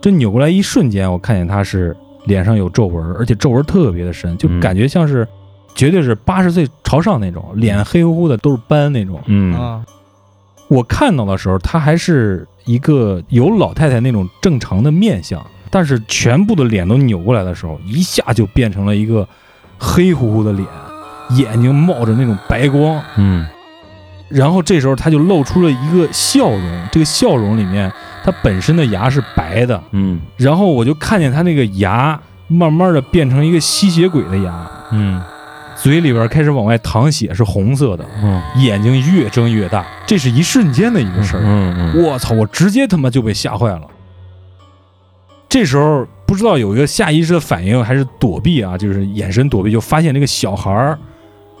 [0.00, 4.58] 这扭过来一瞬间，我看见她是脸上有皱纹，而且皱纹特别的深，就嗯。
[4.58, 5.28] 感觉像是，
[5.74, 9.20] 绝对是八十岁朝上那种，脸黑乎乎的都是斑那种。
[9.26, 9.52] 嗯。
[9.54, 9.84] 啊，
[10.68, 19.26] 我看到的时候，她还是一个有老太太那种正常的面相，但是全部的脸都扭过来的时候，一下就变成了一个
[19.78, 20.66] 黑乎乎的脸，
[21.30, 23.46] 眼睛冒着那种白光，嗯。
[24.28, 27.92] 然后这时候他就露出了一个笑容，这个笑容里面，
[28.24, 30.20] 他本身的牙是白的，嗯。
[30.36, 35.22] 然后我就看见他那个牙慢慢的变成一个吸血鬼的牙，嗯。
[35.76, 38.42] 嘴里边开始往外淌血，是红色的，嗯。
[38.56, 41.42] 眼睛越睁越大，这是一瞬间的一个事儿。
[41.44, 42.02] 嗯。
[42.02, 42.34] 我操！
[42.34, 43.82] 我直接他妈就被吓坏了。
[45.48, 50.98] 这时候不知道有一个下意识的反应还是躲避啊，就是眼神躲避，就发现那个小孩儿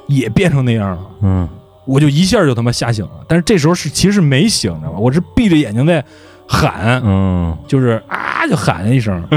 [0.08, 1.48] 也变成那样了，嗯
[1.84, 3.12] 我就一下就他妈吓醒了。
[3.28, 4.98] 但是这时候是其实是没醒，知道吧？
[4.98, 6.04] 我是闭着眼睛在
[6.48, 9.24] 喊，嗯就是啊就喊了一声，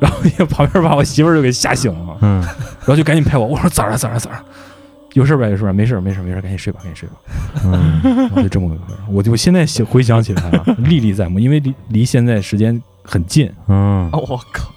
[0.00, 4.44] 然后也旁边把我媳妇儿就给吓醒了，嗯然后就赶紧拍我，我说咋了咋了咋了？
[5.12, 7.14] 有事吧有事吧，没事没事没事，赶紧睡吧赶紧睡吧。
[7.64, 13.50] 嗯 就这么个回事儿，我就现在想回想起来啊，历历在目，因为离离现在时间很近。
[13.68, 14.70] 嗯哦我靠，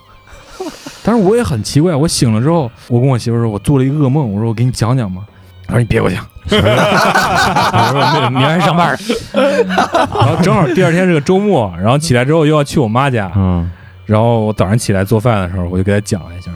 [1.04, 5.22] 但是我也很奇怪，我醒了之后，我跟我媳妇说，我做了一个噩梦，我说我给你讲讲吧。
[5.66, 6.50] 她说你别给我讲，我
[8.22, 8.98] 说明天上班儿。
[9.34, 13.70] 然后正好第二天是个周末，然后起来之后又要去我妈家，嗯
[14.06, 16.50] 然后我早上起来做饭的时候，我就给她讲了一下。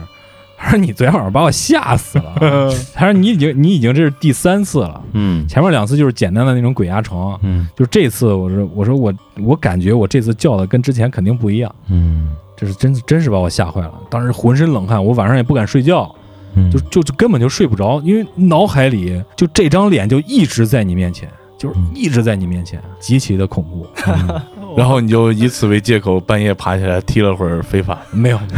[0.62, 2.34] 她说你昨天晚上把我吓死了。
[2.94, 5.46] 他说你已经你已经这是第三次了，嗯。
[5.48, 7.66] 前面两次就是简单的那种鬼压床，嗯。
[7.76, 12.30] 就这次我说我说我我感觉我这次叫的跟之前肯定不一样，嗯。
[12.56, 16.14] 这是真真是把我吓坏了，当时浑身冷汗，我晚上也不敢睡觉，
[16.54, 16.70] 嗯。
[16.70, 21.28] 就就就根本就睡不着，因为脑海里就这张脸就一直在你面前，
[21.62, 23.86] 就是一直在你面前，极其的恐怖。
[24.76, 27.98] 然后你就以此为借口，半夜爬起来踢了会儿非法。
[28.10, 28.40] 没有，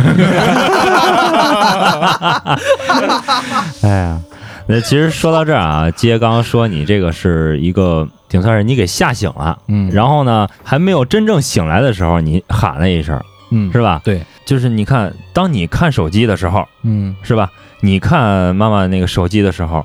[3.83, 4.19] 哎呀，
[4.67, 14.01] 那其实说到这儿啊，接刚刚说你这个是一个顶算是你给吓醒了，嗯，然后呢还没有真正醒来的时候，你喊了一声，嗯是吧？
[14.05, 17.51] 对，就是你看，当你看手机的时候，嗯是吧？
[17.81, 19.85] 你看妈妈那个手机的时候，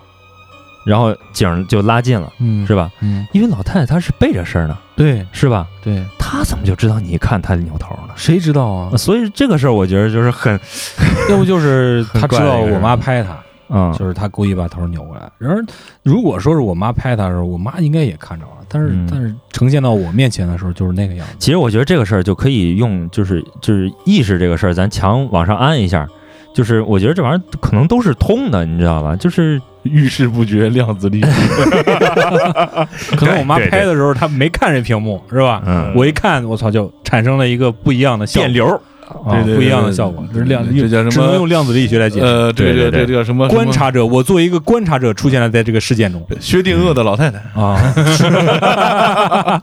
[0.85, 2.91] 然后景儿就拉近了，嗯是吧？
[3.01, 5.67] 嗯，因为老太太她是背着身儿的，对是吧？
[5.83, 8.13] 对，她怎么就知道你一看她扭头呢？
[8.15, 8.97] 谁知道啊？
[8.97, 10.59] 所以这个事儿，我觉得就是很，
[11.29, 13.37] 要不就是她知道我妈拍她，
[13.69, 15.29] 嗯，就是她故意把头扭过来。
[15.37, 15.63] 然而，
[16.03, 21.33] 如果说是我妈拍她的时候，我妈应该也看着了，但是、嗯但是呈现到我面前的时候就是那个样子。
[21.39, 26.07] 其实我觉得这个事儿就可以用，就是就是意识这个事儿，咱强往上安一下。
[26.53, 29.15] 就是我觉得这玩意儿可能都是通的，你知道吧？
[29.15, 31.27] 就是遇事不决，量子力学。
[33.15, 35.61] 可能我妈拍的时候她没看这屏幕，是吧？
[35.65, 38.81] 嗯我一看，我操，就产生了一个不一样的效果电流，
[39.25, 40.23] 啊对不一样的效果。
[40.33, 42.25] 这是量，这叫什么只能用量子力学来解释。
[42.25, 43.47] 呃，这个对对对这个叫什么？
[43.47, 47.39] 观察者，我作为一个观察者出现了在这个事件中薛定谔的老太太。
[47.59, 47.79] 啊。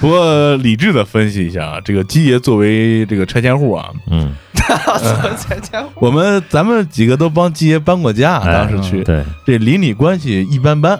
[0.00, 5.90] 不过理智的分析一下啊，这个基爷作为这个拆迁户啊，嗯，拆迁户。
[5.96, 10.98] 我们咱们几个都帮基爷搬过家，哎当时去，对，这邻里关系一般般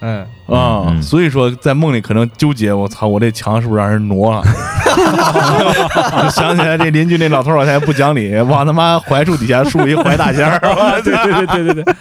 [0.00, 1.02] 嗯，啊，嗯。
[1.02, 4.42] 所以说在梦里可能纠结，我操，我这墙是不是让人挪了？
[6.22, 11.94] 就 想起来这邻居那老头老太太不讲理，往他妈槐树底下竖一槐大仙儿，对对对对对对，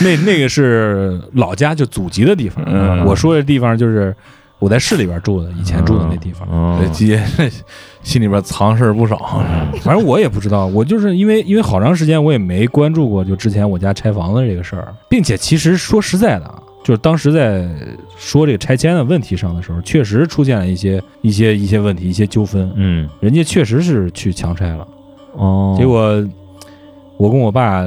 [0.00, 2.64] 那那个是老家，就祖籍的地方。
[2.66, 3.04] 嗯。
[3.04, 4.14] 我说的地方就是
[4.58, 6.46] 我在市里边住的，以前住的那地方。
[6.50, 7.50] 嗯这基爷这
[8.02, 9.42] 心里边藏事儿不少。
[9.82, 16.54] 反正我也不知道，我就是因为因为好长时间我也没关注过，就之前我家拆房子这个事儿，并且其实说实在的啊，
[16.86, 17.68] 就是当时在
[18.16, 24.86] 说这个拆迁的问题上的时候，确实出现了一些一些一些问题、一些纠纷，嗯，人家确实是去强拆了，
[25.32, 26.24] 哦结果
[27.16, 27.84] 我跟我爸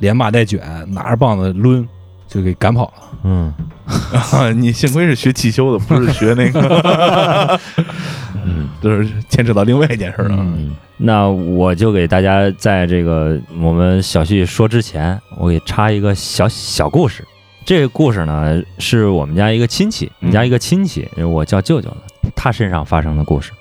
[0.00, 1.86] 连骂带卷，拿着棒子抡，
[2.26, 2.92] 就给赶跑了。
[3.22, 3.54] 嗯
[4.60, 7.60] 你幸亏是学汽修的，不是学那个，
[8.44, 10.34] 嗯就是牵扯到另外一件事了。
[10.40, 17.24] 嗯，那我就给大家在这个我们小旭说之前，我给插一个小小故事。
[17.64, 21.96] 这个故事呢，是我们家一个亲戚，我们家一个亲戚，我叫舅舅的，
[22.34, 23.52] 他身上发生的故事。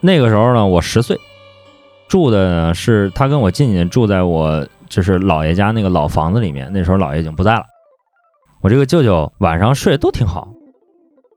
[0.00, 1.18] 那个时候呢，我十岁，
[2.06, 6.70] 住的呢是他跟我亲戚住在我就是姥爷家那个老房子里面。
[6.72, 7.64] 那时候姥爷已经不在了，
[8.60, 10.48] 我这个舅舅晚上睡得都挺好，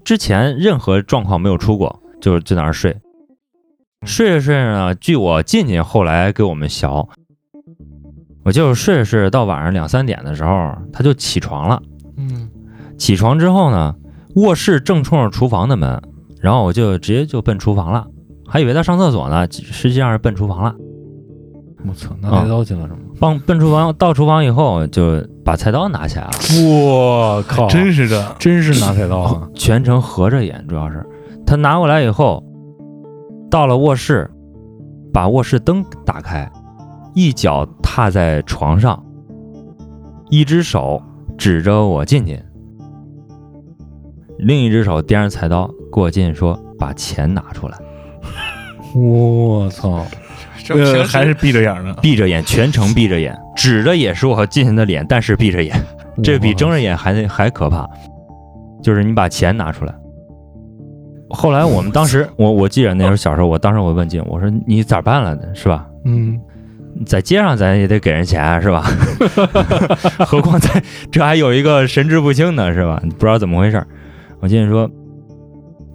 [0.03, 2.97] 之前任何状况没有出过，就就在那儿睡。
[4.05, 7.07] 睡着睡着呢，据我进去后来给我们学，
[8.47, 11.83] 我就是睡着睡着到晚上两三点的时候，他就起床了。
[12.15, 12.49] 嗯，
[12.97, 13.93] 起床之后呢，
[14.35, 16.01] 卧室正冲着厨房的门，
[16.39, 18.07] 然后我就直接就奔厨房了，
[18.47, 20.73] 还以为他上厕所呢，实际上是奔厨房了。
[21.85, 22.99] 我操，拿菜刀去了是吗？
[23.19, 26.31] 帮奔厨房，到厨房以后就把菜刀拿起来了，
[26.65, 29.49] 我靠，真是的，真是拿菜刀啊！
[29.55, 31.05] 全程合着眼，主要是
[31.45, 32.41] 他拿过来以后，
[33.51, 34.31] 到了卧室，
[35.11, 36.49] 把卧室灯打开，
[37.17, 39.03] 一脚踏在床上，
[40.29, 41.01] 一只手
[41.35, 42.39] 指着我进去，
[44.37, 47.77] 另一只手掂着菜刀过我进去说：“把钱拿出来。
[48.93, 50.05] 我操，
[50.69, 51.95] 呃，这还是闭着眼呢”。
[52.03, 55.75] 闭着眼，全程闭着眼，指着也是我进去的脸，但是闭着眼，
[56.21, 57.89] 这比睁着眼还还可怕。
[58.83, 59.95] 就是你把钱拿出来。
[61.31, 65.41] 后来我们当时，我我记得那时候小时候，我当时我问静，我说你咋办了呢？
[65.55, 65.89] 是吧？
[66.05, 66.39] 嗯，
[67.05, 68.83] 在街上咱也得给人钱啊是吧？
[70.25, 73.01] 何况在这还有一个神志不清的是吧？
[73.17, 73.87] 不知道怎么回事儿。
[74.39, 74.89] 我进去说，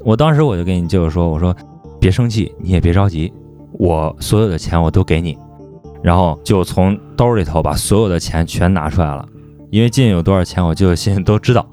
[0.04, 1.54] 我当时我就跟你舅舅说，我说
[2.00, 3.32] 别生气，你也别着急，
[3.72, 5.36] 我所有的钱我都给你。
[6.02, 9.24] 然后就从兜里头把所有的钱全拿出来了，
[9.70, 11.64] 因为进去有多少钱，我舅舅心里都知道，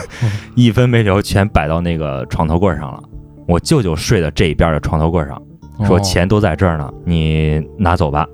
[0.54, 3.02] 一分没留，全摆到那个床头柜上了。
[3.46, 5.40] 我舅舅睡的这一边的床头柜上，
[5.86, 8.26] 说哦钱都在这儿呢，你拿走吧。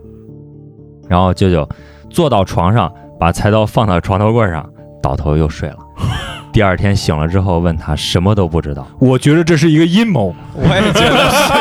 [1.08, 1.68] 然后舅舅
[2.10, 4.68] 坐到床上，把菜刀放到床头柜上，
[5.02, 5.76] 倒头又睡了。
[6.52, 8.86] 第二天醒了之后，问他什么都不知道。
[8.98, 10.34] 我觉得这是一个阴谋。
[10.56, 11.52] 我也觉得是，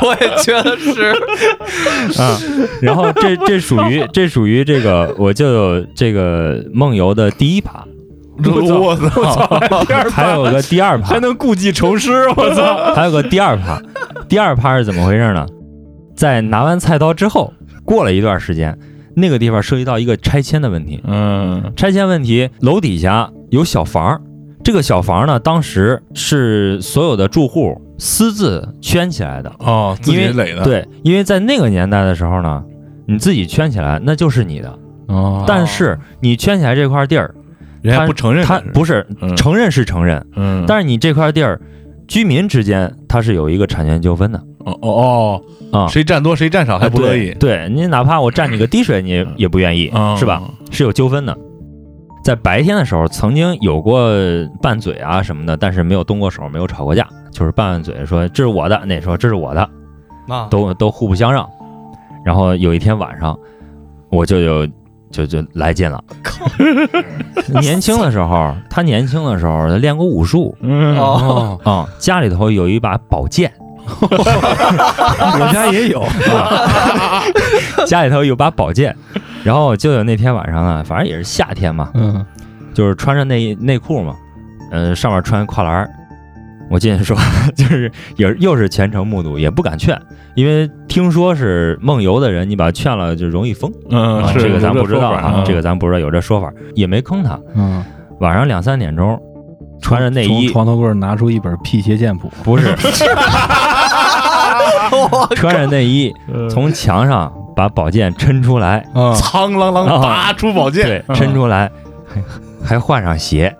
[0.00, 1.12] 我也觉得是。
[2.20, 2.38] 啊，
[2.80, 7.84] 然后这这属于这属于这个我舅舅这个梦游的第一趴，
[8.42, 9.46] 我操！
[10.10, 12.94] 还有个第二趴还，能故技重施，我操！
[12.94, 13.78] 还有个第二趴。
[14.28, 15.46] 第二趴是怎么回事呢？
[16.18, 17.54] 在拿完菜刀之后，
[17.84, 18.76] 过了一段时间，
[19.14, 21.00] 那个地方涉及到一个拆迁的问题。
[21.06, 24.20] 嗯，拆迁问题，楼底下有小房，
[24.64, 29.52] 这个小房呢，当时是所有的住户私自圈起来的。
[29.60, 32.64] 哦，自己因为垒的，，对，因为在那个年代的时候呢，
[33.06, 34.76] 你自己圈起来那就是你的，
[35.06, 35.44] 哦。
[35.46, 37.32] 但是你圈起来这块地儿，
[37.80, 39.36] 人家他不承认，他不是嗯。
[39.36, 41.60] 承认是承认，嗯，但是你这块地儿，
[42.08, 45.42] 居民之间它是有一个产权纠纷的哦哦哦
[45.72, 45.88] 啊哦，。
[45.88, 50.42] 谁占多谁占少还不乐意，对对你哪怕我占你个滴水，你也也不愿意，嗯是吧？？
[50.70, 51.36] 是有纠纷的。
[52.24, 54.10] 在白天的时候，曾经有过
[54.60, 59.60] 拌嘴啊什么的，但是没有动过手，没有吵过架，就是拌拌嘴说这是我的，那说这是我的，
[60.28, 61.48] 啊，都都互不相让。
[62.24, 63.38] 然后有一天晚上，
[64.10, 64.70] 我舅舅
[65.10, 66.02] 就就来劲了。
[67.62, 73.50] 年轻的时候，他年轻的时候他练过武术嗯，哦，啊、家里头有一把宝剑，
[74.10, 76.04] 我家也有。
[77.86, 78.94] 家里头有把宝剑。
[79.44, 82.24] 然后我舅舅那天晚上呢，反正也是夏天嘛，嗯，
[82.74, 84.14] 就是穿着内内裤嘛，
[84.70, 85.88] 呃，上面穿跨栏儿。
[86.70, 87.16] 我进去说，
[87.56, 89.98] 就是也又是全程目睹，也不敢劝，
[90.34, 93.72] 因为听说是梦游的人，你把他劝了就容易疯。
[93.88, 97.40] 嗯，啊，这个咱不知道啊这个咱不知道有这说法，也没坑他。
[97.54, 97.82] 嗯，
[98.20, 99.18] 晚上两三点钟，
[99.80, 102.74] 穿着内衣从床头柜拿出一本辟邪剑谱，不是
[105.36, 106.14] 穿着内衣
[106.50, 111.70] 从墙上把宝剑抻出来，啊，苍啷啷啊拔出宝剑，对，抻出来，
[112.08, 112.22] 还
[112.66, 113.54] 还换上鞋，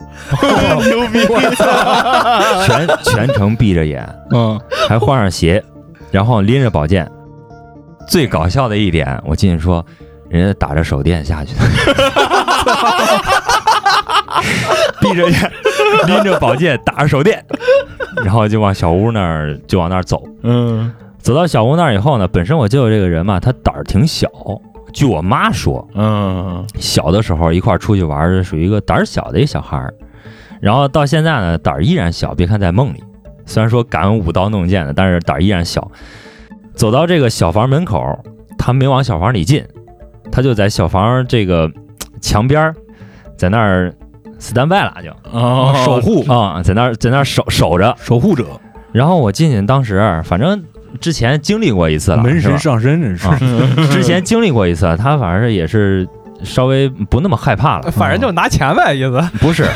[0.88, 1.21] 牛逼！
[2.67, 5.62] 全全程闭着眼，嗯，还换上鞋，
[6.11, 7.11] 然后拎着宝剑。
[8.09, 9.85] 最搞笑的一点，我进去说，
[10.31, 11.61] 人家打着手电下去的，
[15.01, 15.53] 闭着眼，
[16.07, 17.45] 拎着宝剑，打着手电，
[18.25, 20.23] 然后就往小屋那儿就往那儿走。
[20.43, 24.28] 嗯走到小屋那儿以后呢，本身我舅舅这个人嘛，他胆儿挺小，
[24.92, 29.92] 据我妈说，嗯小的时候一块儿出去玩儿，属于一个胆儿小的一小孩儿，
[30.61, 32.35] 然后到现在呢，胆儿依然小。
[32.35, 33.02] 别看在梦里，
[33.44, 35.90] 虽然说敢舞刀弄剑的，但是胆儿依然小。
[36.74, 38.00] 走到这个小房门口，
[38.57, 39.64] 他没往小房里进，
[40.31, 41.70] 他就在小房这个
[42.20, 42.74] 墙边儿，
[43.37, 43.92] 在那儿
[44.38, 47.94] stand by 了，就哦，守护 啊、在那儿在那儿守守着。
[47.98, 48.61] 守护者，
[48.92, 50.62] 然后我进去，当时反正
[51.01, 53.38] 之前经历过一次了，门神上身，真是啊
[53.90, 56.09] 之前经历过一次，他反正也是
[56.42, 57.90] 稍微不那么害怕了。
[57.92, 59.22] 反正就拿钱呗，意思。
[59.38, 59.64] 不是，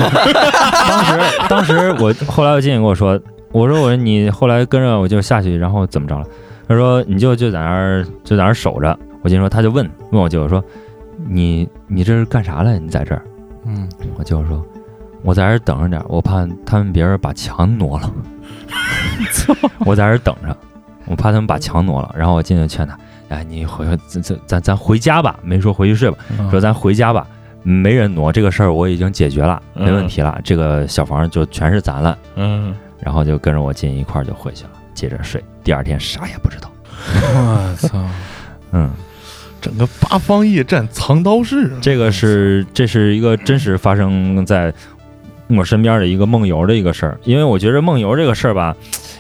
[0.89, 3.21] 当时当时我后来我进去跟我说，
[3.53, 6.25] 我说我说你后来跟着我就下去，然后怎么着了？
[6.69, 8.99] 他说你就就在那儿就在那儿守着。
[9.23, 10.65] 我进去说他就问问我舅舅说
[11.29, 12.79] 你你这是干啥来？
[12.79, 13.23] 你在这儿？
[13.67, 14.65] 嗯，我舅舅说
[15.23, 18.11] 我在这儿等着点儿，我怕他们别人把墙挪了。
[19.85, 20.57] 我在这儿等着，
[21.07, 22.15] 我怕他们把墙挪了。
[22.17, 26.19] 然后我进去劝他，哎，你回咱咱咱咱回家吧，没说回去睡吧，
[26.51, 27.27] 说咱回家吧，
[27.63, 32.19] 没人挪，这个事儿我已经解决了，没问题了，这个小房就全是咱了。
[32.37, 35.43] 嗯，然后就跟着我进一块儿就回去了，接着睡。
[35.65, 36.71] 第二天啥也不知道。
[36.95, 37.99] 我操，
[38.73, 38.91] 嗯，
[39.61, 44.73] 整个八方夜战藏刀式，这个是这是一个真实发生在
[45.49, 47.19] 我身边的一个梦游的一个事儿。
[47.25, 48.75] 因为我觉得梦游这个事儿吧，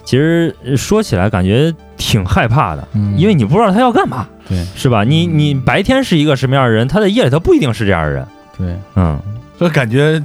[0.05, 5.05] 其实说起来感觉挺害怕的，嗯因为你不知道他要干嘛，对是吧？
[5.05, 8.27] 你你白天是一个什么样的人，他在夜里他不一定是这样的人。
[8.59, 9.19] 对，嗯，
[9.59, 10.23] 这感觉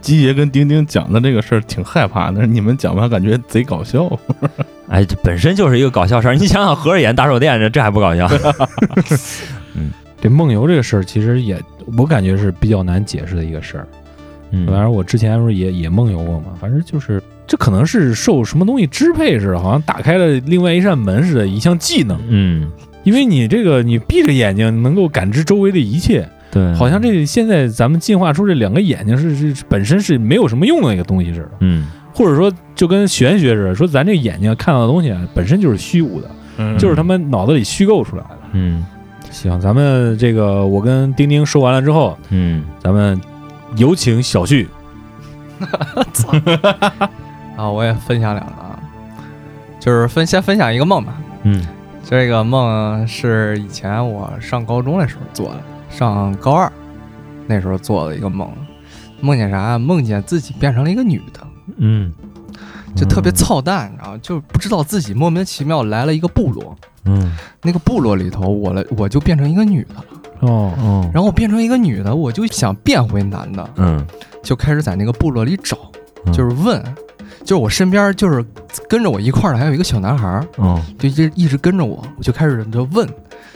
[0.00, 4.08] 鸡爷跟丁丁讲的这个事儿挺害怕的，你们讲完感觉贼搞笑。
[4.88, 6.34] 哎，这本身就是一个搞笑事儿。
[6.38, 8.30] 你想想，合着眼打手电，这这还不搞笑？
[9.74, 11.60] 嗯这梦游这个事儿，其实也
[11.98, 13.86] 我感觉是比较难解释的一个事儿。
[14.50, 22.18] 反嗯正我之前不是也也梦游过嘛，反正就是这可能是受什么东西支配似的，好像打开了另外一扇门似的，一项技能。
[22.28, 22.70] 嗯，
[23.04, 31.86] 因为你这个你闭着眼睛能够感知周围的一切，对，好像这现在咱们进化出这两个眼睛是是本身是没有什么用的一个东西似的，嗯。
[32.14, 36.78] 或者说就跟玄学似的，说咱这眼睛看到的东西啊本身就是虚无的，嗯。
[36.78, 38.38] 就是他们脑子里虚构出来的。
[38.52, 38.86] 嗯。
[39.30, 42.64] 行，咱们这个我跟丁丁说完了之后，嗯。
[42.82, 43.20] 咱们
[43.76, 44.68] 有请小旭。
[47.56, 48.78] 啊，我也分享两个啊，
[49.80, 51.14] 就是分先分享一个梦吧。
[51.44, 51.66] 嗯。
[52.08, 55.60] 这个梦是以前我上高中的时候做的，
[55.90, 56.70] 上高二
[57.48, 58.48] 那时候做的一个梦，
[59.20, 59.76] 梦见啥？
[59.76, 61.40] 梦见自己变成了一个女的，
[61.78, 62.12] 嗯，
[62.94, 64.18] 就特别操蛋，你知道吗？
[64.22, 67.36] 就不知道自己莫名其妙来了一个部落，嗯。
[67.62, 70.04] 那个部落里头，我了我就变成一个女的了，
[70.40, 74.04] 哦，哦然后我变成一个女的，我就想变回男的，嗯。
[74.42, 75.76] 就开始在那个部落里找，
[76.24, 76.32] 嗯。
[76.32, 76.82] 就是问，
[77.44, 78.44] 就是我身边就是
[78.88, 80.80] 跟着我一块儿的还有一个小男孩儿，哦。
[80.98, 83.08] 就一直一直跟着我，我就开始就问，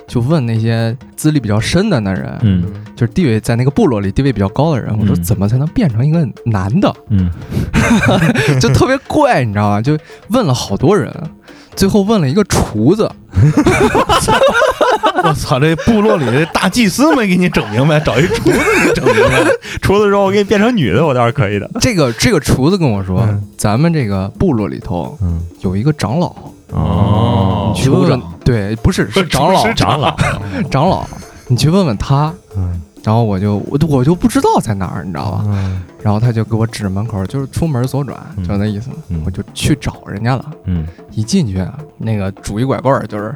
[0.08, 2.64] 就问那些资历比较深的男人，嗯。
[2.96, 6.92] 就是地位在那个部落里地位比较高的人，我说嗯怎么才能变成一个男的？
[7.08, 7.30] 嗯。
[8.60, 9.80] 就特别怪，你知道吗？
[9.80, 9.96] 就
[10.30, 11.12] 问了好多人，
[11.76, 13.11] 最后问了一个厨子，
[15.22, 19.44] 我操，这部落里的大祭司没给你整明白，找一厨子给你整明白。
[19.80, 21.70] 厨子说我给你变成女的，我倒是可以的。
[21.80, 23.42] 这个这个厨子跟我说，嗯。
[23.56, 25.40] 咱们这个部落里头嗯。
[25.61, 26.35] 有一个长老，
[26.70, 27.72] 哦。
[27.74, 30.16] 你去问问酋长，对，不是是长老，长老，
[30.70, 31.06] 长老，
[31.48, 32.33] 你去问问他。
[32.56, 32.69] 嗯
[33.02, 35.44] 然后我就我就我就不知道在哪儿，你知道吧？
[35.46, 35.82] 嗯。
[36.02, 38.46] 然后他就给我指门口，就是出门左转，嗯。
[38.46, 38.90] 就那意思。
[39.08, 39.22] 嗯。
[39.24, 40.44] 我就去找人家了。
[40.64, 40.86] 嗯。
[41.12, 43.34] 一进去，啊，那个拄一拐棍儿，就是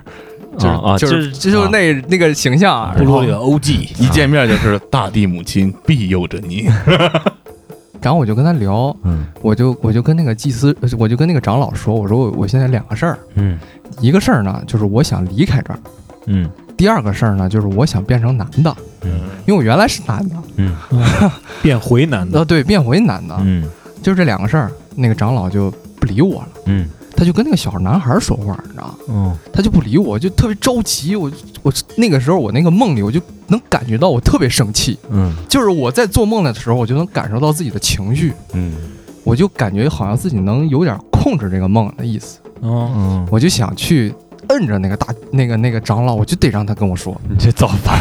[0.58, 2.94] 就是、就就是是就是那、那个形象啊。
[2.96, 6.68] 部落里的 OG，一见面就是大地母亲庇佑着你。
[8.02, 9.26] 然后我就跟他聊，嗯。
[9.40, 13.58] 我就我就跟那个祭司，呃我就跟那个长老说，我说我我现在两个事儿，嗯。
[14.00, 15.78] 一个事儿呢就是我想离开这儿，
[16.26, 16.50] 嗯
[16.84, 19.20] 第二个事儿呢就是我想变成男的，嗯。
[19.46, 20.76] 因为我原来是男的，嗯。
[21.62, 23.66] 变回男的，呃对，变回男的，嗯。
[24.02, 26.86] 就这两个事儿，那个长老就不理我了，嗯。
[27.16, 28.94] 他就跟那个小男孩说话，你知道吗？
[29.06, 29.36] 哦。
[29.50, 31.16] 他就不理我，就特别着急。
[31.16, 35.34] 我我那个时候我那个梦里，我就能感觉到我特别生气，嗯。
[35.48, 38.74] 就是我在做梦的时候，我就能感受到自己的情绪，嗯。
[39.24, 44.14] 我就感觉好像自己能有点控制这个梦的意思，哦，嗯，我就想去
[44.48, 47.98] 摁着那个大那个那个长老，我就得让他跟我说， 你这造反。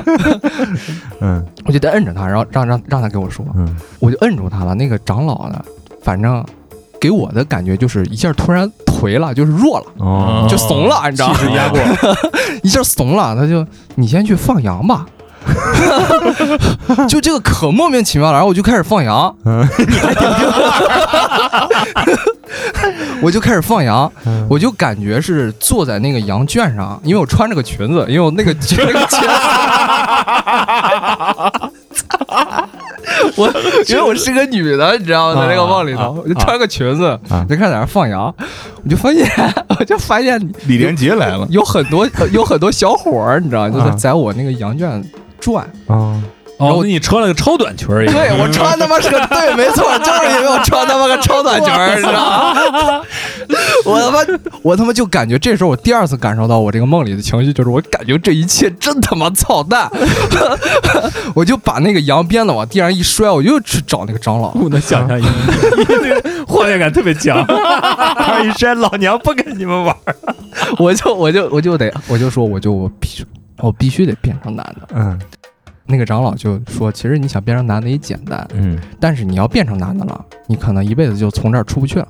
[1.20, 4.74] 嗯我就得摁着他，然后让让让他跟我说，嗯我就摁住他了。
[4.74, 5.62] 那个长老呢，
[6.02, 6.44] 反正
[7.00, 9.86] 给我的感觉就是一下突然颓了，就是弱了。
[9.98, 11.34] 哦就怂了，你知道吗？
[11.38, 11.78] 气势压过，
[12.62, 13.66] 一下怂了，他就
[13.96, 15.06] 你先去放羊吧。
[17.08, 19.34] 就这个可莫名其妙了，然后我就开始放羊，
[23.22, 24.10] 我就开始放羊，
[24.48, 29.28] 我就感觉是坐在那个羊圈上，因为我穿着个裙子，因为我那个那个裙子，
[33.36, 33.48] 我
[33.88, 35.40] 因为我是个女的，你知道吗？
[35.42, 38.34] 在那个梦里头，我就穿个裙子，啊就开始在那放羊，
[38.84, 39.28] 我就发现，
[39.78, 45.02] 我就发现李连杰来了，有很多有很多小伙儿，你知道吗，就是啊在我那个羊圈
[45.40, 45.70] 转。
[45.86, 46.22] 啊，
[46.58, 53.00] 哦，你穿了个超短裙儿，对我穿他妈是个对，没错，就是因为我穿他妈个超短裙儿，你知道吗？
[53.84, 54.18] 我他妈，
[54.62, 59.88] 我他妈就感觉这时候我第二次感受到我这个梦里的情绪，就是我感觉这一切真他妈操蛋，
[61.34, 64.50] 我就把那个羊鞭子往地上一摔，我又去找那个长老。
[64.54, 67.38] 我能想象， 因为这个画面感特别强。
[67.46, 69.96] 二一摔老娘不跟你们玩。
[70.78, 73.24] 我就我就我就得我就说我就我必须
[73.60, 74.88] 我必须得变成男的。
[74.94, 75.20] 嗯。
[75.90, 78.78] 那个长老就说，其实你想变成男的也简单，嗯。
[79.00, 82.08] 但是你要变成男的了，你可能一辈子就从这儿出不去了。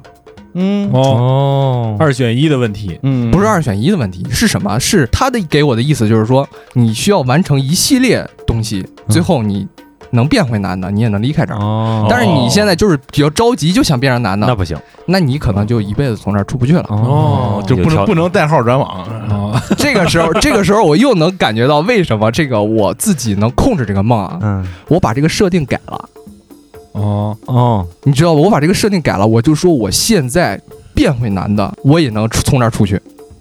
[0.54, 0.90] 嗯。
[0.92, 1.96] 哦，哦。
[1.98, 3.30] 二选一的问题，嗯。
[3.30, 4.78] 不是二选一的问题，是什么？
[4.80, 9.68] 是他的给我的意思就是说，你需要完成一系列东西，最后你
[10.10, 11.58] 能变回男的，你也能离开这儿。
[11.60, 14.76] 哦，但是你现在就是比较着急，就想变成男的，那不行。
[15.06, 16.86] 那你可能就一辈子从这儿出不去了。
[16.88, 24.38] 哦，就不能不能代号转网，哦， 这个时候，这个时候我又能感觉到为什么这个我自己能控制这个梦啊？
[24.42, 24.66] 嗯。
[24.88, 26.08] 我把这个设定改了，
[26.92, 27.86] 哦，哦。
[28.04, 28.40] 你知道吧？
[28.40, 30.60] 我把这个设定改了，我就说我现在
[30.94, 32.96] 变回男的，我也能出从这儿出去。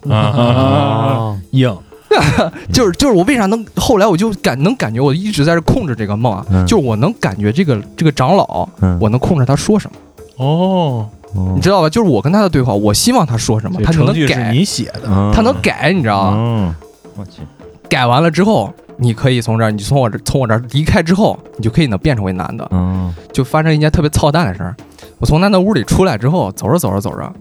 [0.08, 0.32] 啊。
[0.34, 1.38] 哦。
[1.52, 1.76] 硬，
[2.72, 6.66] 就是就是我为啥能后来我就感能感觉我一直在这控制这个梦啊，嗯。
[6.66, 8.98] 就是我能感觉这个这个长老，嗯。
[9.00, 11.08] 我能控制他说什么，哦，
[11.54, 11.90] 你知道吧？
[11.90, 15.32] 就是我跟他的对话，我希望他说什么，他就能程序是改，你写的，嗯。
[15.34, 16.36] 他能改，你知道吗？
[16.38, 16.74] 嗯，
[17.16, 17.42] 我去，
[17.88, 22.66] 改完了之后，你可以从这儿，你从我这从我这儿离开之后，你就可以能变成为男的。
[22.70, 23.14] 嗯。
[23.32, 24.74] 就发生一件特别操蛋的事儿，
[25.18, 27.32] 我从他那屋里出来之后，走着走着走着，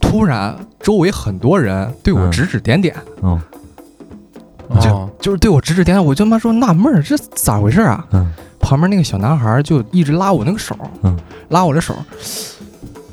[0.00, 2.30] 突然周围很多人对我嗯。
[2.32, 2.94] 指指点点，
[4.68, 5.10] 哦哦。
[5.20, 8.04] 就是对我指指点点，我就他妈说纳闷儿，这咋回事啊？
[8.12, 8.32] 嗯。
[8.58, 11.16] 旁边那个小男孩就一直拉我那个手，嗯。
[11.50, 11.94] 拉我的手，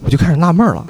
[0.03, 0.83] 我就开始纳闷儿了。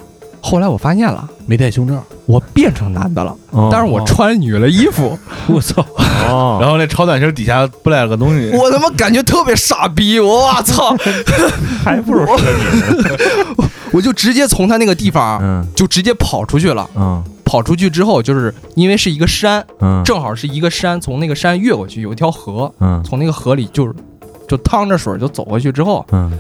[0.46, 5.82] 后来我发现了，没戴胸罩，我变成男的了，哦，但是我穿女的衣服， 我操，
[6.30, 10.94] 哦， 然后那超短裙底下不来个东西，我他妈感觉特别傻逼，我操！
[11.84, 12.44] 还不如是
[12.98, 13.04] 你，
[13.94, 15.66] 我就直接从他那个地方嗯。
[15.74, 16.90] 就直接跑出去了。
[16.96, 23.94] 嗯跑出去之后，就是因为是一个山，嗯正好是一个山，从那个山越过去有一条河，嗯从那个河里就是
[24.48, 26.32] 就趟着水就走过去之后，嗯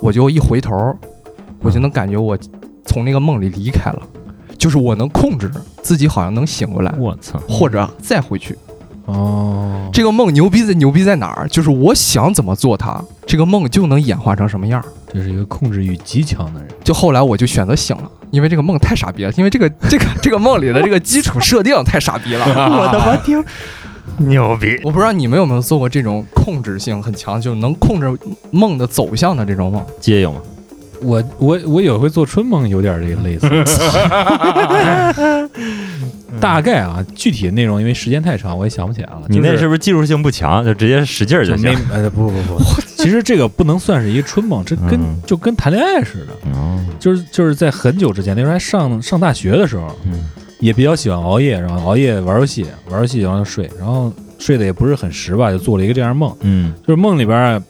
[0.00, 0.74] 我就一回头，
[1.60, 2.36] 我就能感觉我
[2.84, 4.02] 从那个梦里离开了，
[4.58, 5.50] 就是我能控制
[5.82, 8.56] 自己，好像能醒过来，我操，或者再回去。
[9.06, 11.48] 哦，这个梦牛逼在牛逼在哪儿？
[11.48, 14.86] 就是我想怎么做它，这个梦就能演化成什么样儿。
[15.12, 22.44] 这是一个控制欲极强的人，就后来我就选择醒了，因为这个梦太傻逼了，因为这个这个这个梦里的这个基础设定太傻逼了。
[22.46, 23.44] 我的妈 丢，
[24.18, 28.06] 牛逼，我不知道你们有没有做过这种控制性很强，就能控制
[28.50, 29.84] 梦的走向的这种梦。
[30.00, 30.40] 接有吗？
[31.02, 33.48] 我我我有回做春梦，有点这个类似，
[36.40, 39.22] 大概啊，具体的内容因为时间太长，我也想不起来了。
[39.28, 41.84] 你那是不是技术性不强，就直接使劲儿就没行？
[41.92, 42.58] 呃不不不，
[42.96, 50.24] 其实这个不能算是一个春梦，这跟嗯就跟谈恋爱似的，哦，就是就是在很久之前，那时候还上上大学的时候，嗯
[50.60, 57.62] 也比较喜欢熬夜，然后熬夜玩游戏，玩游戏然后就睡，然后睡得也不是很实吧，就做了一个这样梦，嗯就是梦里边啊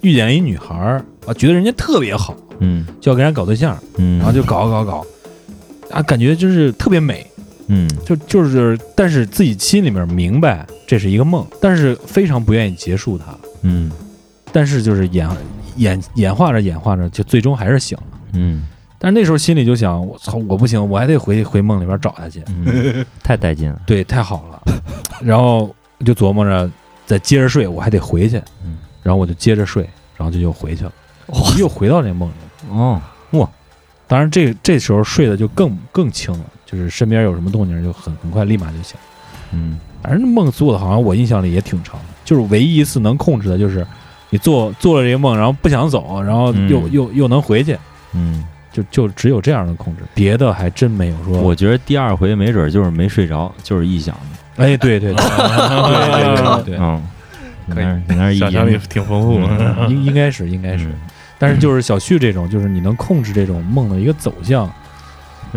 [0.00, 5.06] 遇见一女孩儿啊，觉得人家特别好，嗯就要跟人家搞对象，嗯，然后就搞搞搞，
[5.90, 7.26] 啊，感觉就是特别美，
[7.68, 13.90] 嗯就就是，但是自己心里面明白这是一个梦，但是非常不愿意结束它，嗯
[14.52, 15.28] 但是就是演
[15.76, 18.04] 演演化着演化着，就最终还是醒了。
[18.32, 18.66] 嗯
[18.98, 22.42] 但是那时候心里就想，我操，我不行，我还得回回梦里边找他去。
[22.48, 24.62] 嗯，太带劲了，对，太好了。
[25.20, 25.72] 然后
[26.04, 26.68] 就琢磨着
[27.04, 28.38] 再接着睡，我还得回去。
[28.64, 29.86] 嗯，然后我就接着睡，
[30.16, 30.92] 然后就又回去了，
[31.58, 32.34] 又回到那梦里
[32.68, 33.02] 了。
[33.30, 33.48] 哦，
[34.06, 38.96] 当然这这时候睡得就更更轻了，就是身边有什么动静就很很快立马就醒。
[39.52, 39.78] 嗯。
[40.02, 43.84] 反正梦做的好像我印象里也挺长的，就是唯一一次能控制的就是
[44.30, 46.92] 你做做了这个梦，然后不想走，然后又、嗯。
[46.92, 47.76] 又又能回去，
[48.12, 51.40] 嗯，就就只有这样的控制，别的还真没有说。
[51.40, 54.14] 我觉得第二回没准就是没睡着，就是臆想
[54.54, 55.26] 的，哎，对对对 对
[56.24, 57.02] 对对对嗯，
[57.68, 57.84] 可以。
[58.06, 59.88] 你那想象力挺丰富，的。
[59.88, 60.94] 应应该是应该是，嗯
[61.38, 64.70] 但是就是小旭这种，就是你能控制这种梦的一个走向，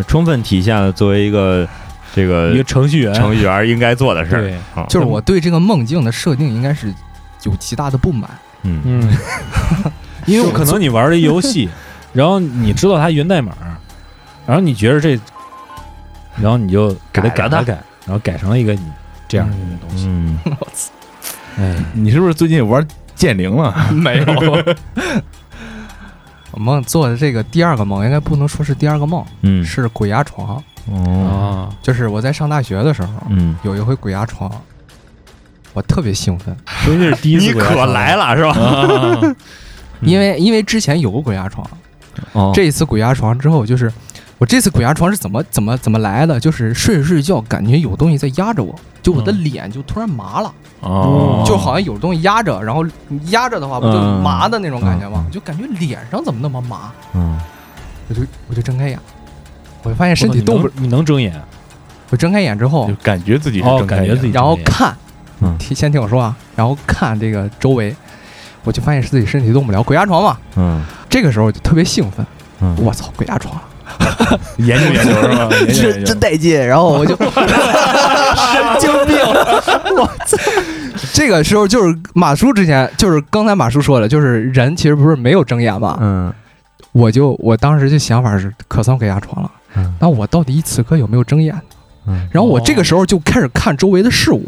[0.07, 1.67] 充分体现了作为一个
[2.13, 4.41] 这个一个程序员，程序员应该做的事儿。
[4.41, 4.85] 对，啊。
[4.89, 6.93] 就是我对这个梦境的设定应该是
[7.43, 8.29] 有极大的不满，
[8.63, 8.81] 嗯。
[8.83, 9.17] 嗯，
[10.27, 11.69] 因为可能你玩了一游戏，
[12.13, 13.53] 然后你知道它源代码，
[14.45, 15.19] 然后你觉得这，
[16.35, 17.63] 然后你就给它改改了它。
[17.63, 17.73] 改，
[18.05, 18.81] 然后改成了一个你
[19.27, 20.07] 这样的一个东西。
[20.07, 20.39] 嗯。
[21.57, 23.91] 哎，你是不是最近玩剑灵了？
[23.91, 24.25] 没有。
[26.59, 29.63] 我梦做的这个第二个梦，应该不能说是第二个梦，嗯。
[29.63, 30.61] 是鬼压床。
[30.91, 31.71] 哦。
[31.71, 34.51] 啊，就是我在上大学的时候，嗯，有一回鬼压床，
[35.71, 36.53] 我特别兴奋，
[36.83, 38.51] 所以这是第一次你可来了是吧？
[38.51, 39.35] 啊
[40.01, 41.65] 因为因为之前有过鬼压床，
[42.33, 42.51] 哦。
[42.53, 43.89] 这一次鬼压床之后，就是
[44.39, 46.39] 我这次鬼压床是怎么怎么怎么来的？
[46.39, 48.73] 就是睡着睡着觉，感觉有东西在压着我，
[49.03, 52.85] 就我的脸就突然麻了，哦，就好像有东西压着，然后
[53.25, 54.23] 压着的话不就嗯。
[54.23, 55.31] 麻的那种感觉吗嗯？
[55.31, 57.37] 就感觉脸上怎么那么麻，嗯。
[58.07, 58.97] 我就我就睁开眼，
[59.83, 61.33] 我就发现身体动不，你能睁眼
[62.09, 64.95] 我睁开眼之后就，感觉自己是哦睁，开眼感觉自己然后看，
[65.41, 65.53] 嗯。
[65.57, 67.93] 听先听我说啊，然后看这个周围，
[68.63, 70.37] 我就发现自己身体动不了，鬼压床嘛。
[70.55, 70.81] 嗯。
[71.09, 72.25] 这个时候我就特别兴奋，
[72.61, 73.61] 嗯，我操，鬼压床了，
[74.57, 75.49] 研究研究是吧？
[75.73, 76.55] 真真带劲。
[76.65, 79.17] 然后我就 神经病，
[79.97, 80.37] 我操！
[81.13, 85.97] 这个时候就是马叔之前就是刚才马叔说的，就是人其实不是没有睁眼嘛。
[86.01, 86.33] 嗯
[86.91, 89.51] 我就我当时就想法是，可算给压床了。
[89.75, 91.61] 嗯那我到底此刻有没有睁眼呢？
[92.07, 94.43] 嗯然后我这个时候就开始看周围的事物，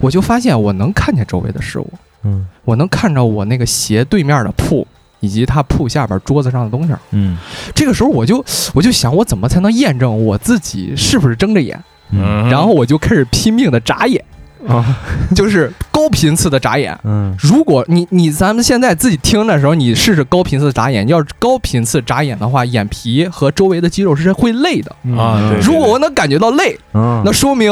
[0.00, 1.90] 我就发现我能看见周围的事物，
[2.24, 4.86] 嗯我能看着我那个斜对面的铺，
[5.20, 6.92] 以及他铺下边桌子上的东西。
[7.12, 7.36] 嗯
[7.74, 8.44] 这个时候我就
[8.74, 11.82] 我就想，我怎么才能验证我自己是不是睁着眼？
[12.10, 14.24] 嗯然后我就开始拼命的眨眼，
[14.66, 14.96] 啊
[15.36, 16.98] 就是高频次的眨眼。
[17.04, 21.06] 嗯如果你你咱们现在自己听的时候，你试试高频次眨眼。
[21.08, 24.94] 要是高频次眨眼的话，眼皮和周围的肌肉是会累的。
[25.16, 27.70] 啊，如果我能感觉到累，嗯，那说明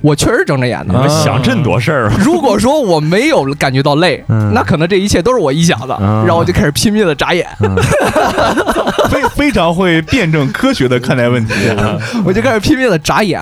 [0.00, 0.94] 我确实睁着眼的。
[0.94, 2.16] 你们想这么多事儿啊？
[2.24, 5.96] 如果说我没有感觉到累，嗯那可能这一切都是我臆想的。
[6.00, 7.46] 嗯然后我就开始拼命的眨眼，
[9.10, 11.98] 非非常会辩证科学的看待问题啊。
[12.24, 13.40] 我就开始拼命的眨眼。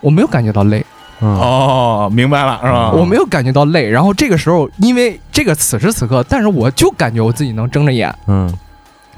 [0.00, 0.84] 我没有感觉到累，
[1.20, 2.92] 嗯哦，明白了是吧？
[2.92, 3.88] 我没有感觉到累。
[3.88, 8.52] 然后这个时候，因为这个此时此刻，但是我就感觉我自己能睁着眼，嗯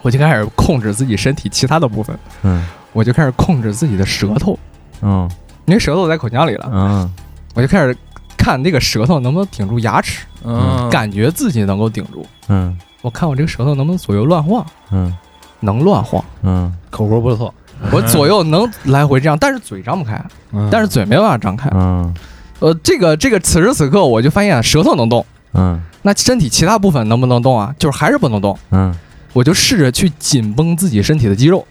[0.00, 4.58] 我就开始控制自己身体其他的部分，嗯我就开始控制自己的舌头，
[5.02, 5.28] 嗯
[5.68, 7.14] 因为舌头在口腔里了，嗯
[7.54, 7.96] 我就开始
[8.36, 12.26] 看那个舌头能不能顶住牙齿，嗯，感觉自己能够顶住。
[12.48, 15.14] 嗯我看我这个舌头能不能左右乱晃，嗯
[15.60, 17.52] 能乱晃，嗯口活不错，
[17.92, 20.20] 我左右能来回这样，但是嘴张不开，
[20.52, 21.70] 嗯但是嘴没办法张开。
[21.74, 22.12] 嗯
[22.60, 27.74] 呃，这个这个此时此刻我就发现舌头能动，嗯那身体其他部分能不能动啊？
[27.78, 28.58] 就是还是不能动。
[28.70, 28.94] 嗯
[29.34, 31.64] 我就试着去紧绷自己身体的肌肉，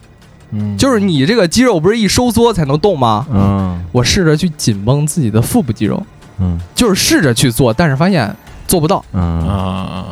[0.52, 3.26] 嗯就是你这个肌肉不是一收缩才能动吗？
[3.32, 6.02] 嗯我试着去紧绷自己的腹部肌肉，
[6.39, 8.34] 嗯就是试着去做，但是发现
[8.68, 9.04] 做不到。
[9.14, 10.06] 嗯啊，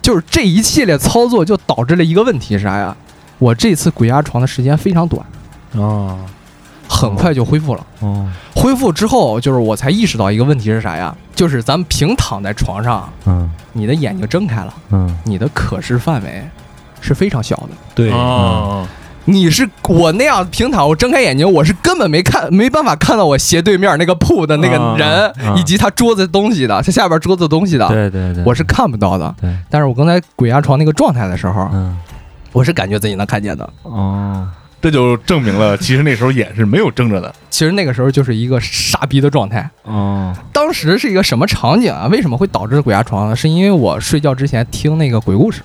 [0.00, 2.96] 就是这一系列操作就导致了一个问题是啥呀？
[3.38, 5.26] 我这次鬼压床的时间非常短，
[5.76, 6.16] 啊，
[6.88, 7.86] 很快就恢复了。
[8.00, 11.14] 哦恢复之后，就是我才意识到一个问题是啥呀？
[11.34, 16.42] 就是咱们平躺在床上，嗯你的眼睛睁开了，嗯你的可视范围
[17.00, 17.70] 是非常小的。
[17.94, 18.86] 对，哦，
[19.26, 29.34] 你是我那样平躺，我睁开眼睛，我是根本没看，没办法看到我斜对面那个铺的那个人，啊啊以及他桌子东西的，他下边桌子东西的，对对对，我是看不到的。
[29.40, 31.96] 对但是我刚才鬼压床那个状态的时候，嗯
[32.52, 33.68] 我是感觉自己能看见的。
[33.82, 34.46] 哦
[34.80, 37.34] 这就证明了，其实那时候眼是没有睁着的。
[37.48, 39.66] 其实那个时候就是一个傻逼的状态。
[39.84, 42.06] 哦当时是一个什么场景啊？
[42.08, 43.34] 为什么会导致鬼压床呢？
[43.34, 45.62] 是因为我睡觉之前听那个鬼故事，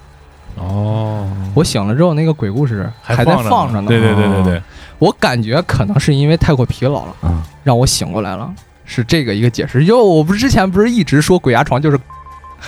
[0.59, 3.87] 哦，我醒了之后那个鬼故事还在放放着呢。
[3.87, 4.61] 对对对对对，
[4.97, 7.41] 我感觉可能是因为太过疲劳了，嗯。
[7.63, 8.51] 让我醒过来了，
[8.85, 9.83] 是这个一个解释。
[9.83, 11.99] 因为我不是之前不是一直说鬼压床就是，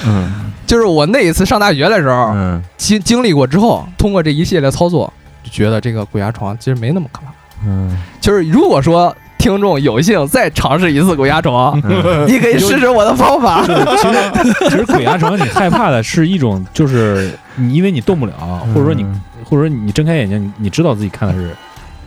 [0.05, 0.51] 嗯。
[0.67, 2.61] 就是我那一次上大学的时候嗯。
[2.77, 5.11] 经经历过之后，通过这一系列操作，
[5.43, 7.27] 就觉得这个鬼压床其实没那么可怕。
[7.65, 7.97] 嗯。
[8.19, 12.27] 就是如果说听众有幸再尝试一次鬼压床，嗯。
[12.27, 13.65] 你可以试试我的方法。
[13.65, 18.33] 其实其实鬼压床你害怕的是一种，就是你因为你动不了，
[18.67, 19.03] 或者说你
[19.43, 21.49] 或者说你睁开眼睛，你你知道自己看的是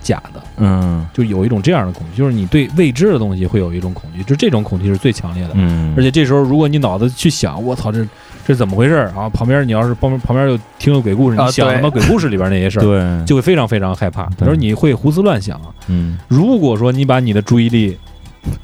[0.00, 1.04] 假的，嗯。
[1.12, 5.50] 就有一种这样的恐惧，就是你对未知的东西会有一种恐惧，就这种恐惧是最强烈的。
[5.54, 8.06] 嗯，而且这时候，如果你脑子去想，我操，这
[8.46, 9.28] 这怎么回事儿啊？
[9.30, 14.28] 旁边你要是旁边旁边又听个鬼故事，啊你想对他妈鬼故事里边那些事儿，对就会非常非常害怕。
[14.38, 15.60] 他说你会胡思乱想。
[15.88, 17.96] 嗯如果说你把你的注意力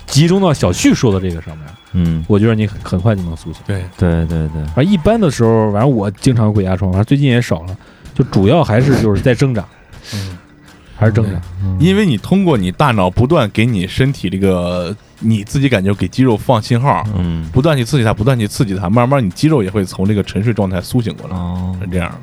[0.07, 3.63] 集中到小旭说的这个上面，嗯我觉得你很很快就能苏醒。
[3.67, 7.77] 对，对对对反正一般的时候，反正我经常鬼压床，反正最近也少了，
[8.15, 9.65] 就主要还是就是在挣扎。
[10.15, 10.39] 嗯，
[11.01, 11.41] 还是正常。
[11.81, 17.49] 因为你通过你大脑不断给你身体这个你自己感觉给肌肉放信号，嗯。
[17.51, 21.75] 不断去刺激它，不断去刺激它，慢慢你肌肉也会从这个沉睡状态苏醒过来，哦。
[21.81, 22.15] 是这样。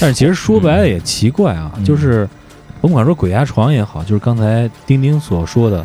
[0.00, 1.84] 但是其实说白了也奇怪啊，嗯。
[1.84, 2.28] 就是
[2.80, 5.84] 甭管说鬼压床也好，就是刚才丁丁所说的，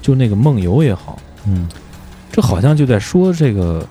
[0.00, 1.68] 就那个梦游也好，嗯。
[2.32, 3.86] 这好像就在说这个，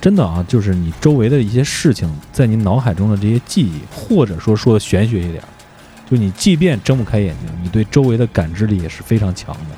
[0.00, 5.42] 真的啊，就是你周围的一些事情，在你脑海中的这些记忆，或者说说的玄学一点，
[6.08, 9.76] 就你即便睁不开眼睛，你对周围的感知力也是非常强的。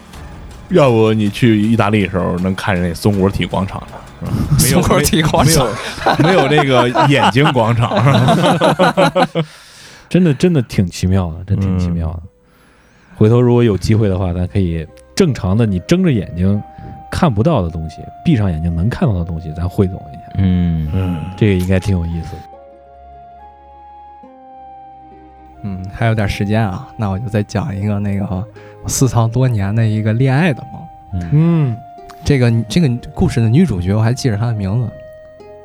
[0.71, 4.29] 要不你去意大利的时候能看见那松果体广场呢，
[4.63, 5.67] 没有松果体广场。
[6.23, 7.91] 没有没有那个眼睛广场，
[10.11, 12.23] 真的真的挺奇妙的，真挺奇妙的。
[13.17, 16.63] 回头如果有机会的话，咱可以正常的你睁着眼睛
[17.11, 20.91] 看不到的东西，闭上眼睛能看到的东西，咱汇总一下，嗯。
[20.93, 22.58] 嗯，这个应该挺有意思的。
[25.63, 28.25] 嗯，还有点时间啊，那我就再讲一个那个
[28.83, 30.83] 我私藏多年的一个恋爱的梦。
[31.33, 31.77] 嗯，
[32.25, 34.91] 这个这个故事的女主角我还记着她的名字，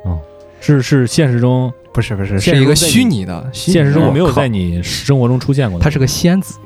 [0.05, 0.19] 哦
[0.61, 5.79] 是是现实中不是不是，是一个虚拟的，现实中没有在你生活中出现过。
[5.79, 6.57] 她是个仙子，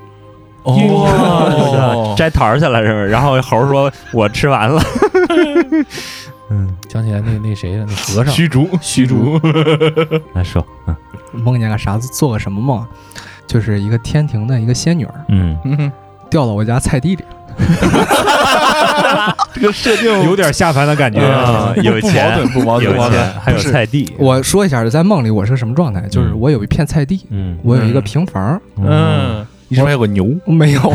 [0.63, 3.09] 哦， 摘桃儿去了是不是？
[3.09, 4.81] 然后猴儿说：“我吃完了。
[6.89, 8.33] 想起来那那谁了，那和尚。
[8.33, 9.39] 虚竹，虚竹，”
[10.33, 10.95] 来说，嗯。
[11.33, 12.87] 梦见个啥子，做个什么梦啊？
[13.45, 15.13] 就是一个天庭的一个仙女儿。
[15.29, 15.57] 嗯。
[15.65, 15.91] 嗯，
[16.29, 17.23] 掉到我家菜地里，
[19.53, 21.19] 这个设定有点下凡的感觉。
[21.19, 22.33] 啊，有不矛钱。
[22.35, 24.11] 盾，不矛盾，有不矛盾钱，还有菜地。
[24.17, 26.01] 我说一下，在梦里我是个什么状态？
[26.09, 26.39] 就是嗯。
[26.39, 27.57] 我有一片菜地，嗯。
[27.63, 30.27] 我有一个平房，嗯，你是不是还有个牛？
[30.45, 30.81] 没有，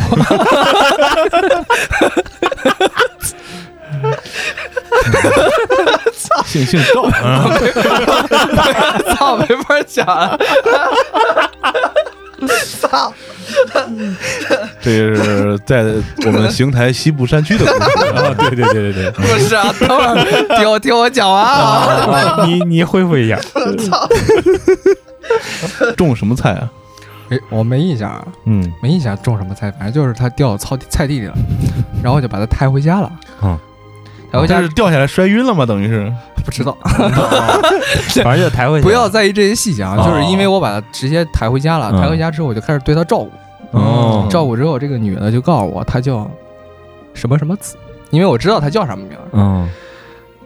[6.47, 7.51] 姓姓赵，嗯
[9.17, 10.39] 操， 没法讲了。
[12.81, 13.13] 操！
[14.81, 15.85] 这是在
[16.27, 20.15] 我们邢台西部山区的故事 啊，对对对对对，不是啊，等会儿
[20.59, 22.45] 听我听我讲完啊。
[22.47, 23.39] 你你恢复一下。
[23.89, 24.09] 操
[25.97, 26.69] 种什么菜啊？
[27.31, 31.35] 哎，我没印象啊，嗯，没印象种什么菜，反正就是他掉到草地菜地里了，
[32.03, 33.11] 然后我就把他抬回家了。
[33.43, 33.57] 嗯，
[34.33, 35.67] 抬回家是掉下来摔晕了吗？
[35.67, 36.11] 等于是
[36.45, 36.77] 不知道，
[38.25, 38.83] 反正就抬回去。
[38.83, 43.31] 不要在意这些细节啊，哦就是因为我把他直接抬回家了，嗯抬回家之后我就开始对她照顾，
[43.79, 46.29] 哦照顾之后这个女的就告诉我她叫
[47.15, 47.77] 什么什么子，
[48.11, 49.25] 因为我知道她叫什么名儿。
[49.33, 49.69] 嗯，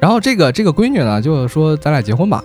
[0.00, 2.42] 然后这个这个闺女呢就说咱俩结婚吧，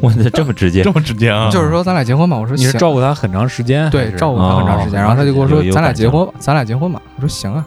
[0.00, 1.50] 我这这么直接 这，么直接啊？
[1.50, 2.38] 就是说咱俩结婚吧。
[2.38, 7.02] 我说你是照顾她很长时间，对，照顾她很长时间，哦然后她就跟我说咱俩结婚，咱俩结婚吧。
[7.16, 7.66] 我说行啊。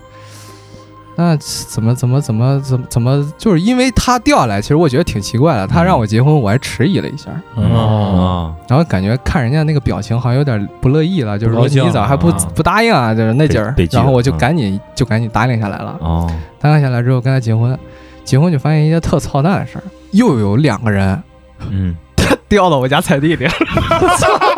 [1.22, 5.67] 那怎么怎么怎么怎么怎么，就是因为他掉下来，其实我觉得挺奇怪的。
[5.67, 12.38] 他让我结婚，我还迟疑了一下，哦，然后感觉看人家那个表情好像有点不乐意了，就是说你咋还不啊。
[12.55, 13.13] 不答应啊？
[13.13, 15.97] 就是那劲儿然后我就赶紧就赶紧答应下来了。
[15.99, 17.78] 哦，答应下来之后跟他结婚，
[18.24, 21.22] 结婚就发现一件特操蛋的事儿，又有两个人
[21.70, 21.93] 嗯，
[22.47, 23.51] 掉到我家菜地里了，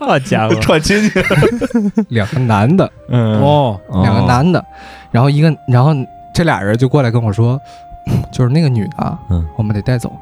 [0.00, 1.20] 好家伙， 串亲戚，
[2.08, 2.90] 两个男的。
[3.08, 4.64] 嗯，哦，两个男的，
[5.10, 5.92] 然后一个，然后
[6.34, 7.60] 这俩人就过来跟我说，
[8.30, 9.46] 就是那个女的啊，嗯。
[9.56, 10.12] 我们得带走。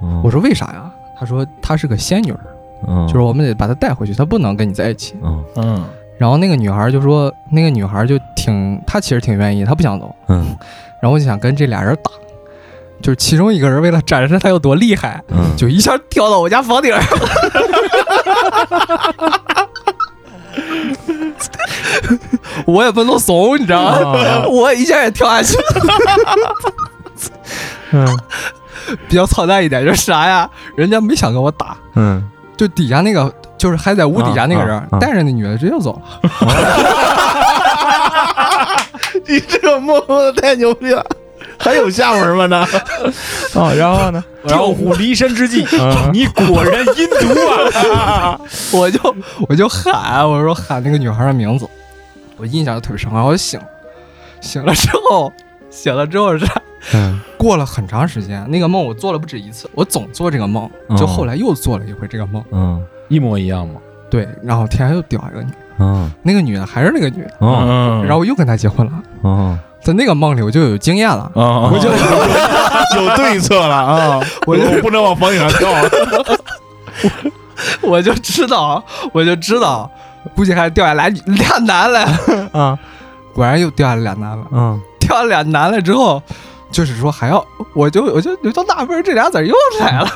[0.00, 0.90] 哦，我说为啥呀？
[1.18, 2.40] 他说她是个仙女儿，
[2.88, 5.14] 嗯，就是我们得把她带回去，她不能跟你在一起。
[5.22, 5.84] 嗯嗯，
[6.18, 10.14] 然后那个女孩就说，那个女孩就挺，她其实挺愿意，她不想走。
[10.28, 10.56] 嗯。
[11.00, 12.10] 然后我就想跟这俩人打，
[13.02, 17.02] 就是其中一个人为了展示他有多厉害，嗯，就一下跳到我家房顶上。
[22.66, 24.44] 我也不能怂，你知道吗？
[24.48, 25.62] 我一下也跳下去了。
[27.92, 28.06] 嗯
[29.08, 30.48] 比较操蛋一点就是啥呀？
[30.74, 32.22] 人家没想跟我打，嗯，
[32.56, 36.02] 就底下那个，就是还在屋底下那个人啊啊啊带着那女的直接就走了。
[39.26, 40.00] 你这个梦
[40.36, 41.04] 太牛逼了，
[41.62, 42.46] 还有下文吗？
[42.46, 42.66] 呢？
[43.54, 44.24] 哦，然后呢？
[44.48, 45.58] 调虎离山之计，
[46.12, 48.40] 你果然阴毒啊！
[48.72, 49.14] 我就
[49.48, 51.66] 我就喊，我说喊那个女孩的名字，
[52.38, 53.16] 我印象就特别深刻。
[53.18, 53.60] 我就醒，
[54.40, 55.30] 醒了之后，
[55.68, 56.46] 醒了之后是
[56.94, 62.42] 嗯过了很长时间，那个梦我做了不止一次，我总做这个梦，就后来又做了一回这个梦。
[62.52, 63.74] 嗯一模一样吗？
[64.08, 68.92] 对，然后天上又掉一个女的，嗯那个女的还是那个女嗯然后我又跟她结婚了。
[69.20, 71.88] 哦，在那个梦里我就有经验了，啊，我就
[73.00, 74.20] 有对策了啊！
[74.46, 75.90] 我就不能往房顶上跳了。
[77.82, 79.90] 我就知道，我就知道，
[80.34, 82.00] 估计还掉下来俩男的，
[82.58, 82.78] 啊
[83.32, 86.22] 果然又掉下来俩男的，嗯掉下俩男的之后，
[86.70, 90.10] 就是说还要，我就我就我就纳闷这俩咋又来了，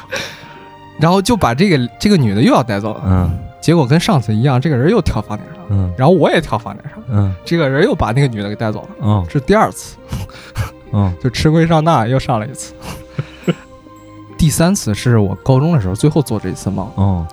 [0.98, 5.66] 然后就把这个这个女的又要带走了，嗯结果跟上次一样，这个人又跳房顶上了。
[5.70, 5.90] 嗯。
[5.96, 7.34] 然后我也跳房顶上，嗯。
[7.46, 9.24] 这个人又把那个女的给带走了，嗯。
[9.26, 9.96] 这是第二次，
[10.92, 11.10] 嗯。
[11.18, 12.74] 就吃亏上当又上了一次。
[14.36, 17.26] 第三次是我高中的时候最后做这一次梦，嗯。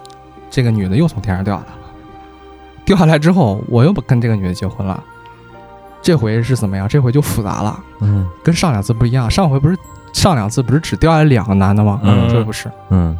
[0.49, 1.79] 这个女的又从天上掉下来了，
[2.85, 5.03] 掉下来之后我又跟这个女的结婚了，
[6.01, 6.87] 这回是怎么样？
[6.87, 8.25] 这回就复杂了，嗯。
[8.41, 9.77] 跟上两次不一样，上回不是
[10.13, 11.99] 上两次不是只掉下来两个男的吗？
[12.03, 12.29] 嗯。
[12.29, 13.19] 这不是，嗯。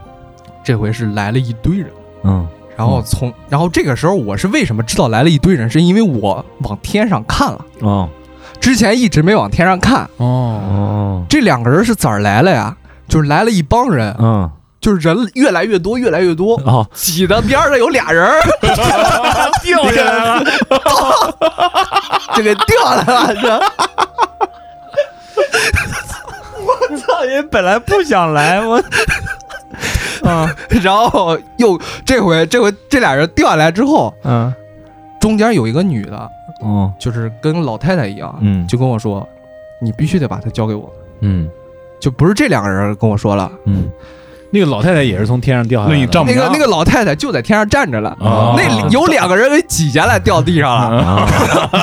[0.63, 1.91] 这回是来了一堆人。
[2.23, 8.09] 嗯然后从，然后这个时候我是为什么知道来了一堆人，是因为我往天上看了，哦。
[8.59, 10.03] 之前一直没往天上看。
[10.17, 11.25] 哦，哦。
[11.29, 12.75] 这两个人是咋来了呀？
[13.07, 14.49] 就是来了一帮人，嗯。
[14.79, 16.87] 就是人越来越多，越来越多，哦。
[16.93, 18.41] 挤的边上有俩人儿
[19.61, 20.43] 掉下来了，
[22.35, 23.61] 就给掉下来了，
[26.89, 28.81] 这操人本来不想来我
[30.23, 30.49] 啊，
[30.81, 34.53] 然后又这回这回这俩人掉下来之后，嗯。
[35.19, 36.29] 中间有一个女的，
[36.61, 36.91] 哦。
[36.99, 38.65] 就是跟老太太一样，嗯。
[38.67, 39.27] 就跟我说，
[39.79, 40.91] 你必须得把她交给我，
[41.21, 41.47] 嗯。
[41.99, 43.89] 就不是这两个人跟我说了，嗯。
[44.53, 46.23] 那个老太太也是从天上掉下来的。
[46.25, 48.55] 那个那个老太太就在天上站着了，哦。
[48.57, 51.27] 那有两个人给挤下来掉地上了，啊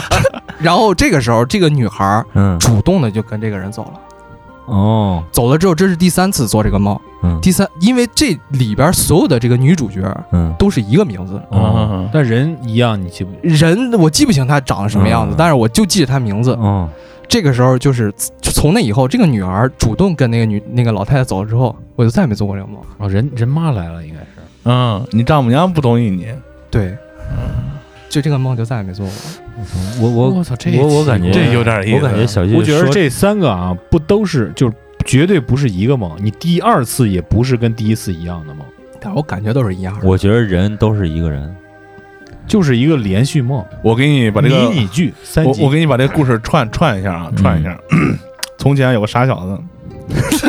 [0.61, 2.59] 然后这个时候这个女孩嗯。
[2.59, 3.93] 主动的就跟这个人走了。
[4.69, 6.99] 哦走了之后，这是第三次做这个梦。
[7.23, 13.31] 嗯第三，因为这里边所有的这个女主角嗯都是一个名字，哦但人一样，你记不？
[13.43, 16.57] 人我记不清她长得什么样子，嗯但是我就记着她名字。
[16.61, 16.89] 嗯
[17.27, 18.11] 这个时候就是
[18.41, 22.81] 从那以后，这个女儿主动跟那个女那个老太太走了之后，我就再也没做过这个梦。
[22.97, 24.27] 哦，人人妈来了，应该是。
[24.65, 26.27] 嗯，你丈母娘不同意你，
[26.71, 26.97] 对，
[28.09, 29.15] 就这个梦就再也没做过。
[30.01, 38.65] 我我我操，这我我感觉这有点意思我感觉小旭我觉得说这三个啊，不都是就是绝对不是一个梦，你第二次也不是跟第一次一样的梦，
[39.01, 40.07] 但是我感觉都是一样的。
[40.07, 41.55] 我觉得人都是一个人
[42.47, 45.61] 就是一个连续梦，我给你把这个迷你剧三集。
[45.63, 47.79] 我我给你把这个故事串串一下啊，串一下。
[48.59, 49.59] 从前有个傻小子，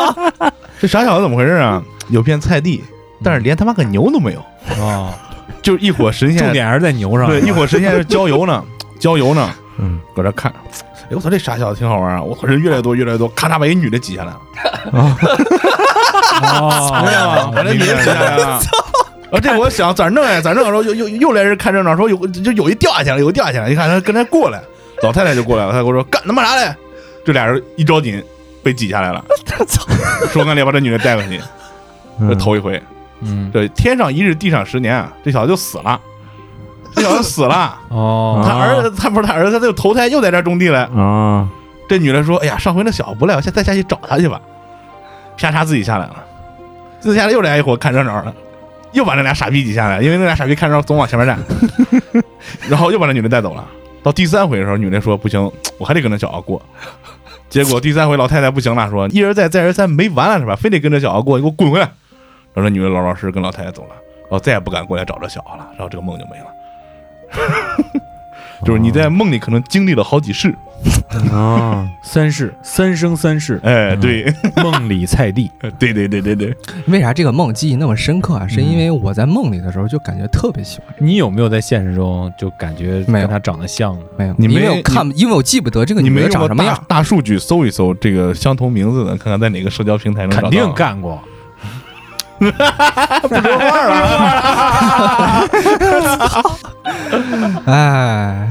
[0.80, 1.82] 这傻小子怎么回事啊？
[2.08, 2.82] 有片菜地，
[3.22, 4.40] 但是连他妈个牛都没有，
[4.82, 5.14] 啊，
[5.62, 7.26] 就是一伙神仙，重点还是在牛上。
[7.26, 8.64] 对，一伙神仙是郊游呢，
[8.98, 10.52] 郊游呢，嗯搁这看。
[11.10, 12.22] 哎，我操，这傻小子挺好玩啊！
[12.22, 14.40] 我操，人越来越多，越来越多，咔嚓把一女的挤下来了，
[16.46, 18.60] 啊，把这女的挤下来了。
[19.32, 20.40] 啊，这我想咋弄呀？
[20.40, 20.62] 咋弄？
[20.64, 23.68] 然后又又又来人看热闹，说有就有一掉下去了，有一掉下去了。
[23.68, 24.62] 你看他跟他过来，
[25.02, 26.72] 老太太就过来了，他跟我说干他妈啥嘞？
[27.24, 28.22] 这俩人一着紧
[28.62, 29.24] 被挤下来了。
[30.32, 31.40] 说干得把这女的带回去，
[32.28, 32.80] 这头一回。
[33.20, 36.00] 嗯，这天上一日，地上十年啊，这小子就死了。
[36.94, 40.84] 这小子死了，哦，他儿子他不是他儿子，他就投胎又在这种地了。
[40.96, 41.48] 啊
[41.88, 44.40] 这女的说：“哎呀，上回那小子不赖，我现在再下去找他去吧。”
[45.36, 46.16] 啪嚓自己下来了，
[47.00, 48.32] 自己下来又来一伙看热闹的，
[48.92, 51.36] 又把那俩傻逼挤下来，因为那俩傻逼看热闹总往前面站，
[52.70, 53.64] 然后又把那女的带走了。
[54.02, 56.62] 到第三回的时候，女的说：“不行，我还得跟那小子过。”
[57.50, 60.54] 结果第三回老太太不行了，说：“一而再，再而三，没完了是吧？
[60.54, 61.90] 非得跟这小子过，你给我滚回来！”
[62.54, 66.46] 然后这女的老老实实跟老太太走了，然后再也不敢过来找这小子了，然后这个梦就没了。
[68.62, 70.54] 就是你在梦里可能经历了好几世，
[71.32, 75.50] 啊 三世三生三世，哎，对，梦里菜地。
[75.78, 76.54] 对对对对对，
[76.86, 78.46] 为啥这个梦记忆那么深刻啊？
[78.46, 80.94] 是因为我在梦里的时候就感觉特别喜欢。
[80.98, 84.04] 你有没有在现实中就感觉没有跟他长得像呢？
[84.18, 86.84] 没有，你没有看，因为我记不得这个女的你没用过大长什么样。
[86.86, 90.50] 大数据搜一搜这个相同名字的，看看在哪个社交平台能找到。
[90.50, 91.18] 肯定干过。
[92.40, 93.94] 不说话了。
[97.66, 98.48] 哎，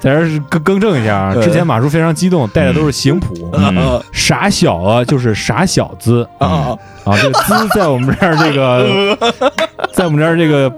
[0.00, 3.50] 在这更更正一下啊，呃之前马叔非常激动，带的都是刑谱。
[3.54, 4.02] 嗯。
[4.12, 9.16] 傻小子，就是傻小子啊啊，这个“滋”在我们这儿这个，
[9.92, 10.72] 在我们这儿这个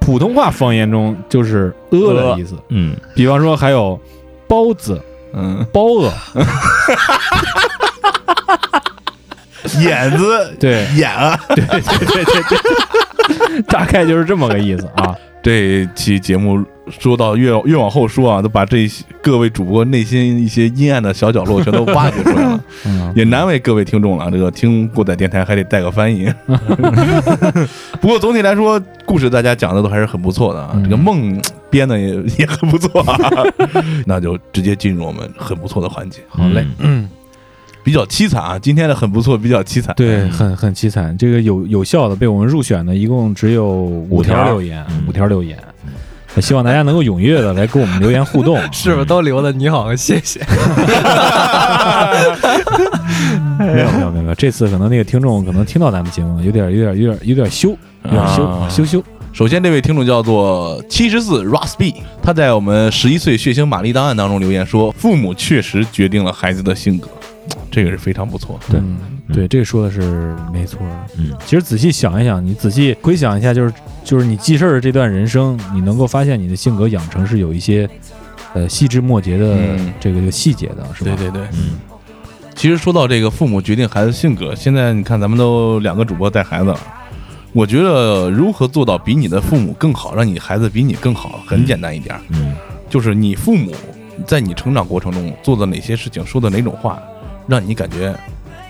[0.00, 2.56] 普通话方言中就是“呃”的意思。
[2.68, 2.96] 嗯。
[3.14, 3.98] 比方说还有
[4.48, 5.00] 包子、
[5.32, 6.10] 嗯，包子，
[9.80, 11.38] 眼子对眼啊。
[11.48, 15.14] 对对对对对， 大概就是这么个意思啊。
[15.42, 18.86] 这期节目说到越越往后说啊，都把这
[19.22, 24.30] 各位主播内心一些阴暗的小角落全都挖掘出来了，嗯，也难为各位听众了。
[24.30, 26.30] 这个听过载电台还得带个翻译。
[28.02, 30.72] 不过总体来说，故事大家讲的都还是很不错的啊。
[30.74, 31.40] 嗯这个梦
[31.70, 32.08] 编的也
[32.38, 33.16] 也很不错、啊，
[34.04, 36.20] 那就直接进入我们很不错的环节。
[36.28, 37.08] 好嘞，嗯，
[37.82, 39.94] 比较凄惨啊，今天的很不错，比较凄惨。
[39.96, 41.16] 对，很很凄惨。
[41.16, 45.58] 这个有有效的被我们入选的，一共只有五条留言，五条留言。
[46.40, 48.56] 希望大家能够踊跃的来跟我们留言互动。
[48.72, 50.40] 是不是都留的你好和谢谢？
[53.58, 57.70] 没有没有没有没有，这次可能那个听众可能听到咱们节目有点有点有点有点羞，
[58.04, 59.02] 有点羞啊羞羞。
[59.32, 61.44] 首先，这位听众叫做七十四
[61.78, 67.08] B，他在我们十一岁血腥玛丽档案当中留言说：“父母确实决定了孩子的性格。”
[67.70, 68.58] 这个是非常不错。
[68.70, 68.98] 对嗯，
[69.32, 70.96] 对，这个说的是没错的。
[71.18, 73.72] 嗯，其实仔细想一想，你仔细回想一下，就是
[74.04, 77.88] 就是你记事儿的这段人生，你能够发现你的性格养成是有一些
[78.54, 81.14] 呃细枝末节的嗯这个这个细节的，是吧？
[81.16, 81.78] 对对对，嗯
[82.54, 86.78] 其实说到这个父母决定孩子性格，现在你看咱们都两个主播带孩子了，
[87.52, 92.54] 我觉得如何做到比你的父母更好，让你孩子比你更好，很简单一点儿，嗯
[92.90, 93.72] 就是你父母
[94.26, 97.00] 在你成长过程中做的哪些事情，说的哪种话，
[97.46, 98.14] 让你感觉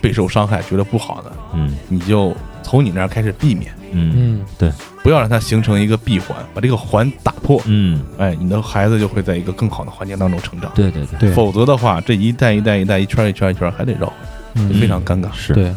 [0.00, 1.74] 备受伤害，觉得不好的，嗯。
[1.88, 10.70] 你就从你那儿开始避免，嗯嗯，不要让它形成一个闭环，把这个环打破，嗯，哎，你的孩子就会在一个更好的环境当中成长。
[10.74, 14.06] 对对对，对，否则的话，这一代一代一代一圈一圈一圈还得绕。
[14.06, 14.14] 回来，
[14.54, 14.72] 嗯。
[14.72, 15.28] 就非常尴尬。
[15.32, 15.72] 是，对。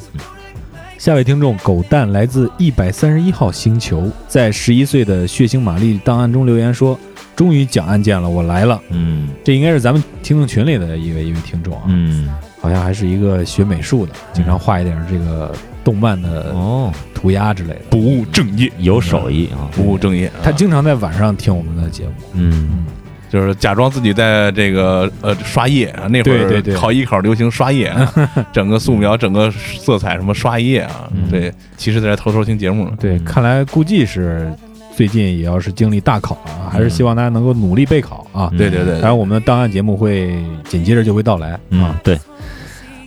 [0.97, 6.97] 下位听众狗蛋来自一百三十一号星球，在十一岁的血腥玛丽档案中留言说
[7.35, 8.79] ：“终于讲案件了，我来了。
[8.89, 12.29] 嗯”这应该是咱们听众群里的一位一位听众啊，嗯
[12.63, 15.53] 好像还是一个学美术的，经常画一点这个
[15.83, 17.81] 动漫的哦，涂鸦之类的。
[17.89, 20.31] 不务正业，有手艺啊，不务正业。
[20.41, 22.85] 他啊经常在晚上听我们的节目，嗯。
[23.29, 26.75] 就是假装自己在这个呃刷页啊，那会儿对对对。
[26.75, 28.13] 考艺考流行刷页啊，
[28.53, 31.27] 整个素描、整个色彩什么刷夜啊，嗯。
[31.31, 32.91] 对，其实在这偷偷听节目呢。
[32.99, 33.23] 对，嗯。
[33.25, 34.53] 看来估计是
[34.95, 38.49] 最近也要是经历大考啊，还是希望大家能够努力备考啊。
[38.51, 40.37] 嗯对对对当然，我们的档案节目会
[40.69, 41.99] 紧接着就会到来嗯啊。
[42.03, 42.19] 对。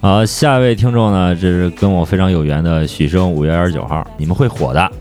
[0.02, 4.92] 好，下一位听众呢，这是跟我非常有缘的许生五月二十九号，你们会火的，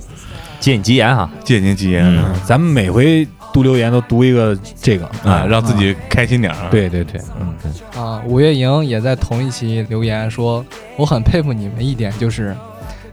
[0.59, 1.29] 借你吉言哈。
[1.43, 7.53] 借您吉言咱们每回读留言都读一个这个啊，让自己开心点啊。，对对对，嗯，
[8.01, 10.65] 啊，五月莹也在同一期留言说，
[10.95, 12.55] 我很佩服你们一点，就是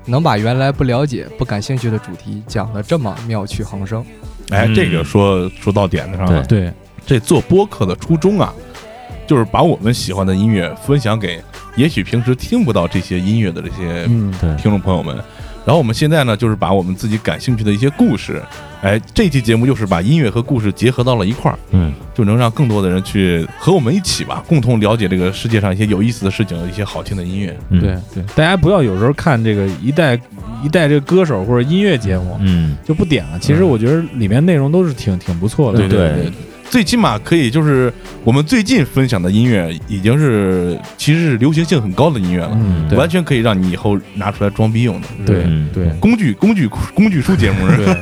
[0.04, 4.04] 能把原来不了解、不感兴趣的主题讲得这么妙趣横生。
[4.50, 6.42] 哎，嗯这个说说到点子上了。
[6.44, 6.72] 对对，
[7.06, 8.52] 这做播客的初衷啊，
[9.26, 11.42] 就是把我们喜欢的音乐分享给
[11.76, 14.04] 也许平时听不到这些音乐的这些
[14.56, 15.16] 听众朋友们。
[15.64, 18.42] 然后我们现在呢，就是把我们自己感兴趣的一些故事，
[18.82, 21.92] 哎，这期节目又是把音乐和故事结合到了一块儿，嗯。
[22.14, 27.56] 就能让更多的人去和我们一起吧，共同了解这个世界上一些有意思的事情，一些好听的音乐。
[27.70, 27.80] 嗯。
[27.80, 30.20] 对对，大家不要有时候看这个一代
[30.62, 32.76] 一代这个歌手或者音乐节目嗯。
[32.84, 35.78] 就不点了，其实我觉得里面内容都是挺挺不错的。
[35.78, 36.32] 对对对，
[36.72, 37.92] 最起码可以就是
[38.24, 45.06] 我们最近分享的音乐已经是其实是流行性很高的音乐了，嗯，完全可以让你以后拿出来装逼用的。
[45.26, 45.90] 对嗯对。
[46.00, 47.84] 工具工具工具书节目是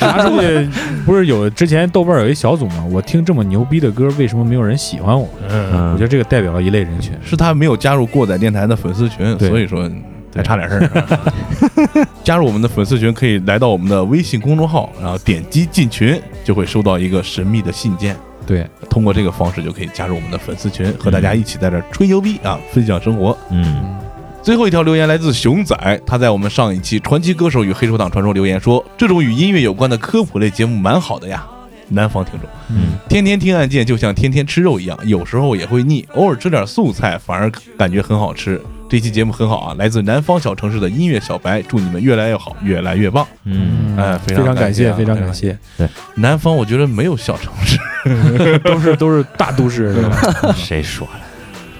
[0.00, 0.68] 拿出去
[1.04, 2.84] 不是有之前豆瓣有一小组吗？
[2.92, 5.28] 我听这么牛逼的歌，为什么没有人喜欢我？
[5.50, 7.12] 嗯，我觉得这个代表了一类人群。
[7.24, 9.90] 是他没有加入过载电台的粉丝群，所以说
[10.34, 12.06] 还差点事儿。
[12.24, 18.16] 加入我们的粉丝群，可以来到我们的微信公众号，然后点击进群，就会收到一个神秘的信件。
[18.46, 23.36] 对，通过这个方式就可以加入我们的粉丝群，和大家一起在这儿吹牛逼啊，分享生活。
[23.50, 23.96] 嗯
[24.42, 31.46] 最后一条留言来自熊仔，他在我们上一期《传奇歌手与黑手党传说》留言说：“这种与音乐有关的科普类节目蛮好的呀。”
[31.90, 38.60] 南方听众，嗯天天听案件就像天天吃肉一样，有时候也会腻，偶尔吃点素菜反而感觉很好吃。
[38.92, 43.26] 这期节目很好啊，来自南方小城市的音乐小白，祝你们越来越好，越来越棒。
[43.44, 45.32] 嗯哎，非非常感谢，非常感。
[45.32, 47.78] 谢，对南方我觉得没有小城市，
[48.60, 50.52] 都是都是大都市，是吧？
[50.54, 51.20] 谁说的？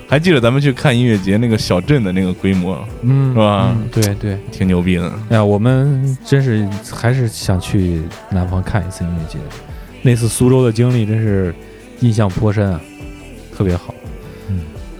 [0.08, 4.38] 还记得咱们去看音乐节那个小镇的那个规模，嗯，是吧嗯对对。
[4.50, 5.12] 挺牛逼的。
[5.28, 8.00] 哎呀，我们真是还是想去
[8.30, 9.38] 南方看一次音乐节。
[10.00, 11.54] 那次苏州的经历真是
[12.00, 12.80] 印象颇深啊，
[13.54, 13.92] 特别好。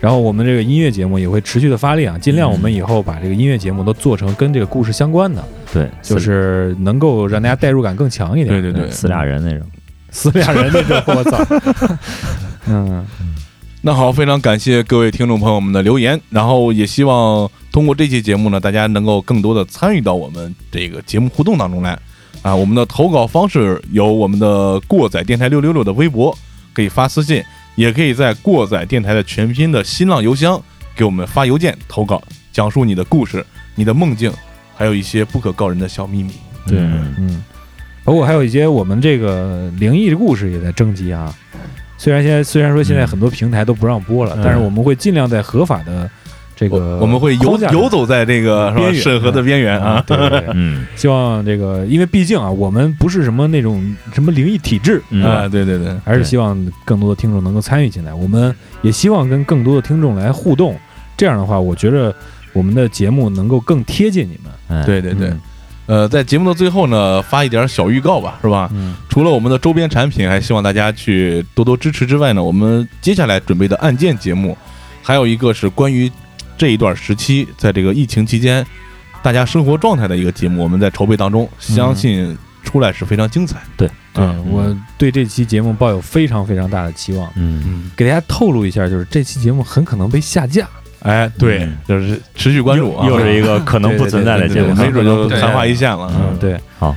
[0.03, 5.43] 嗯，然后我们这个音乐节目也会持续的发力啊，尽量嗯我们以后把这个音乐节目都做成跟这个故事相关的，
[5.73, 8.61] 对，就是能够让大家代入感更强一点。
[8.61, 9.67] 对对对，死俩人那种。
[10.15, 11.43] 死俩人那种，我操！
[12.69, 13.03] 嗯，
[13.81, 21.99] 那好，非常感谢各位听众朋友们的留言，然后也希望通过这期节目呢，大家能够更多的参与到我们这个节目互动当中来
[22.43, 22.55] 啊。
[22.55, 26.37] 我们的投稿方式有我们的过载电台六六六的微博，
[26.75, 27.43] 可以发私信，
[27.75, 30.61] 也可以在过载电台的全拼的新浪邮箱
[30.95, 33.45] 给我们发邮件投稿，讲述你的故事、
[33.75, 34.33] 你的梦境，
[34.75, 36.33] 还有一些不可告人的小秘密。
[36.67, 37.45] 对，嗯嗯，
[38.05, 41.35] 包括还有一些我们这个灵异的故事也在征集啊。
[41.99, 46.11] 虽然现在虽然说现在很多平台都不让播了，嗯但是我们会尽量在合法的
[46.55, 50.03] 这个我我们会游游走在这个是吧审核的边缘啊。
[50.07, 50.87] 对对对，嗯。
[50.95, 55.23] 希望这个，因为毕竟啊，我们不是什么那种什么灵异体质，嗯。
[55.25, 58.13] 啊，对对对，还是希望更多的听众能够参与进来。
[58.15, 60.79] 我们也希望跟更多的听众来互动，
[61.17, 62.15] 这样的话，我觉得
[62.53, 64.53] 我们的节目能够更贴近你们。
[64.69, 65.29] 哎对对对。
[65.29, 65.41] 嗯，
[65.87, 68.71] 呃，在节目的最后呢，发一点小预告吧，是吧？
[68.73, 74.57] 嗯，除了我们的周边产品，还希望大家去多多支持之外呢，我们接下来准备的案件节目，
[75.03, 76.11] 还有一个是关于
[76.63, 78.65] 这一段时期，在这个疫情期间
[79.21, 83.61] 大家生活状态的一个节目，我们在筹备当中，相信出来是非常精彩。
[83.77, 87.29] 对，对嗯我对这期节目抱有非常非常大的期望。
[87.35, 90.69] 嗯嗯，给大家透露一下，就是这期节目很可能被下架。
[91.01, 96.13] 哎，对，嗯就是持续关注啊，又是一个可能不存在的 节目，没准就昙花一现了。
[96.15, 96.97] 嗯，对，好。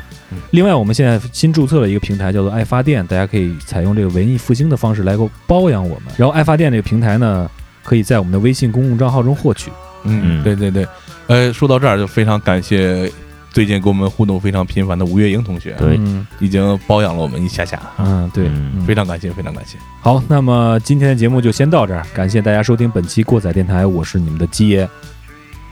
[0.51, 6.13] 另外，我们现在新注册了一个平台，叫做爱发电，大家可以采用这个文艺复兴的方式来够包养我们。
[6.18, 7.49] 然后，爱发电这个平台呢，
[7.86, 9.71] 可以在我们的微信公共账号中获取。
[10.03, 10.86] 嗯，嗯对对对，
[11.27, 13.09] 呃，说到这儿就非常感谢
[13.49, 18.51] 最近跟我们互动非常频繁的吴月英同学，对嗯已经包养了我们一下下，嗯，对，
[18.86, 19.77] 非常感谢，非常感谢。
[20.01, 20.21] 好。
[20.27, 24.88] 那么今天的节目就先到这儿，感谢大家收听本期过载电台，我是你们的鸡爷。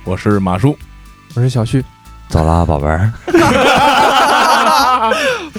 [0.06, 0.78] 我是马叔，
[1.36, 1.84] 我是小旭，
[2.28, 3.12] 走啦，宝贝儿。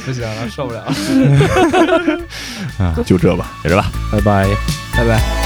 [0.04, 0.92] 不行了，受不了了，
[2.84, 3.52] 啊，就这吧。
[3.62, 3.86] 就这吧。
[4.10, 4.46] 拜拜。
[4.96, 5.43] 拜拜。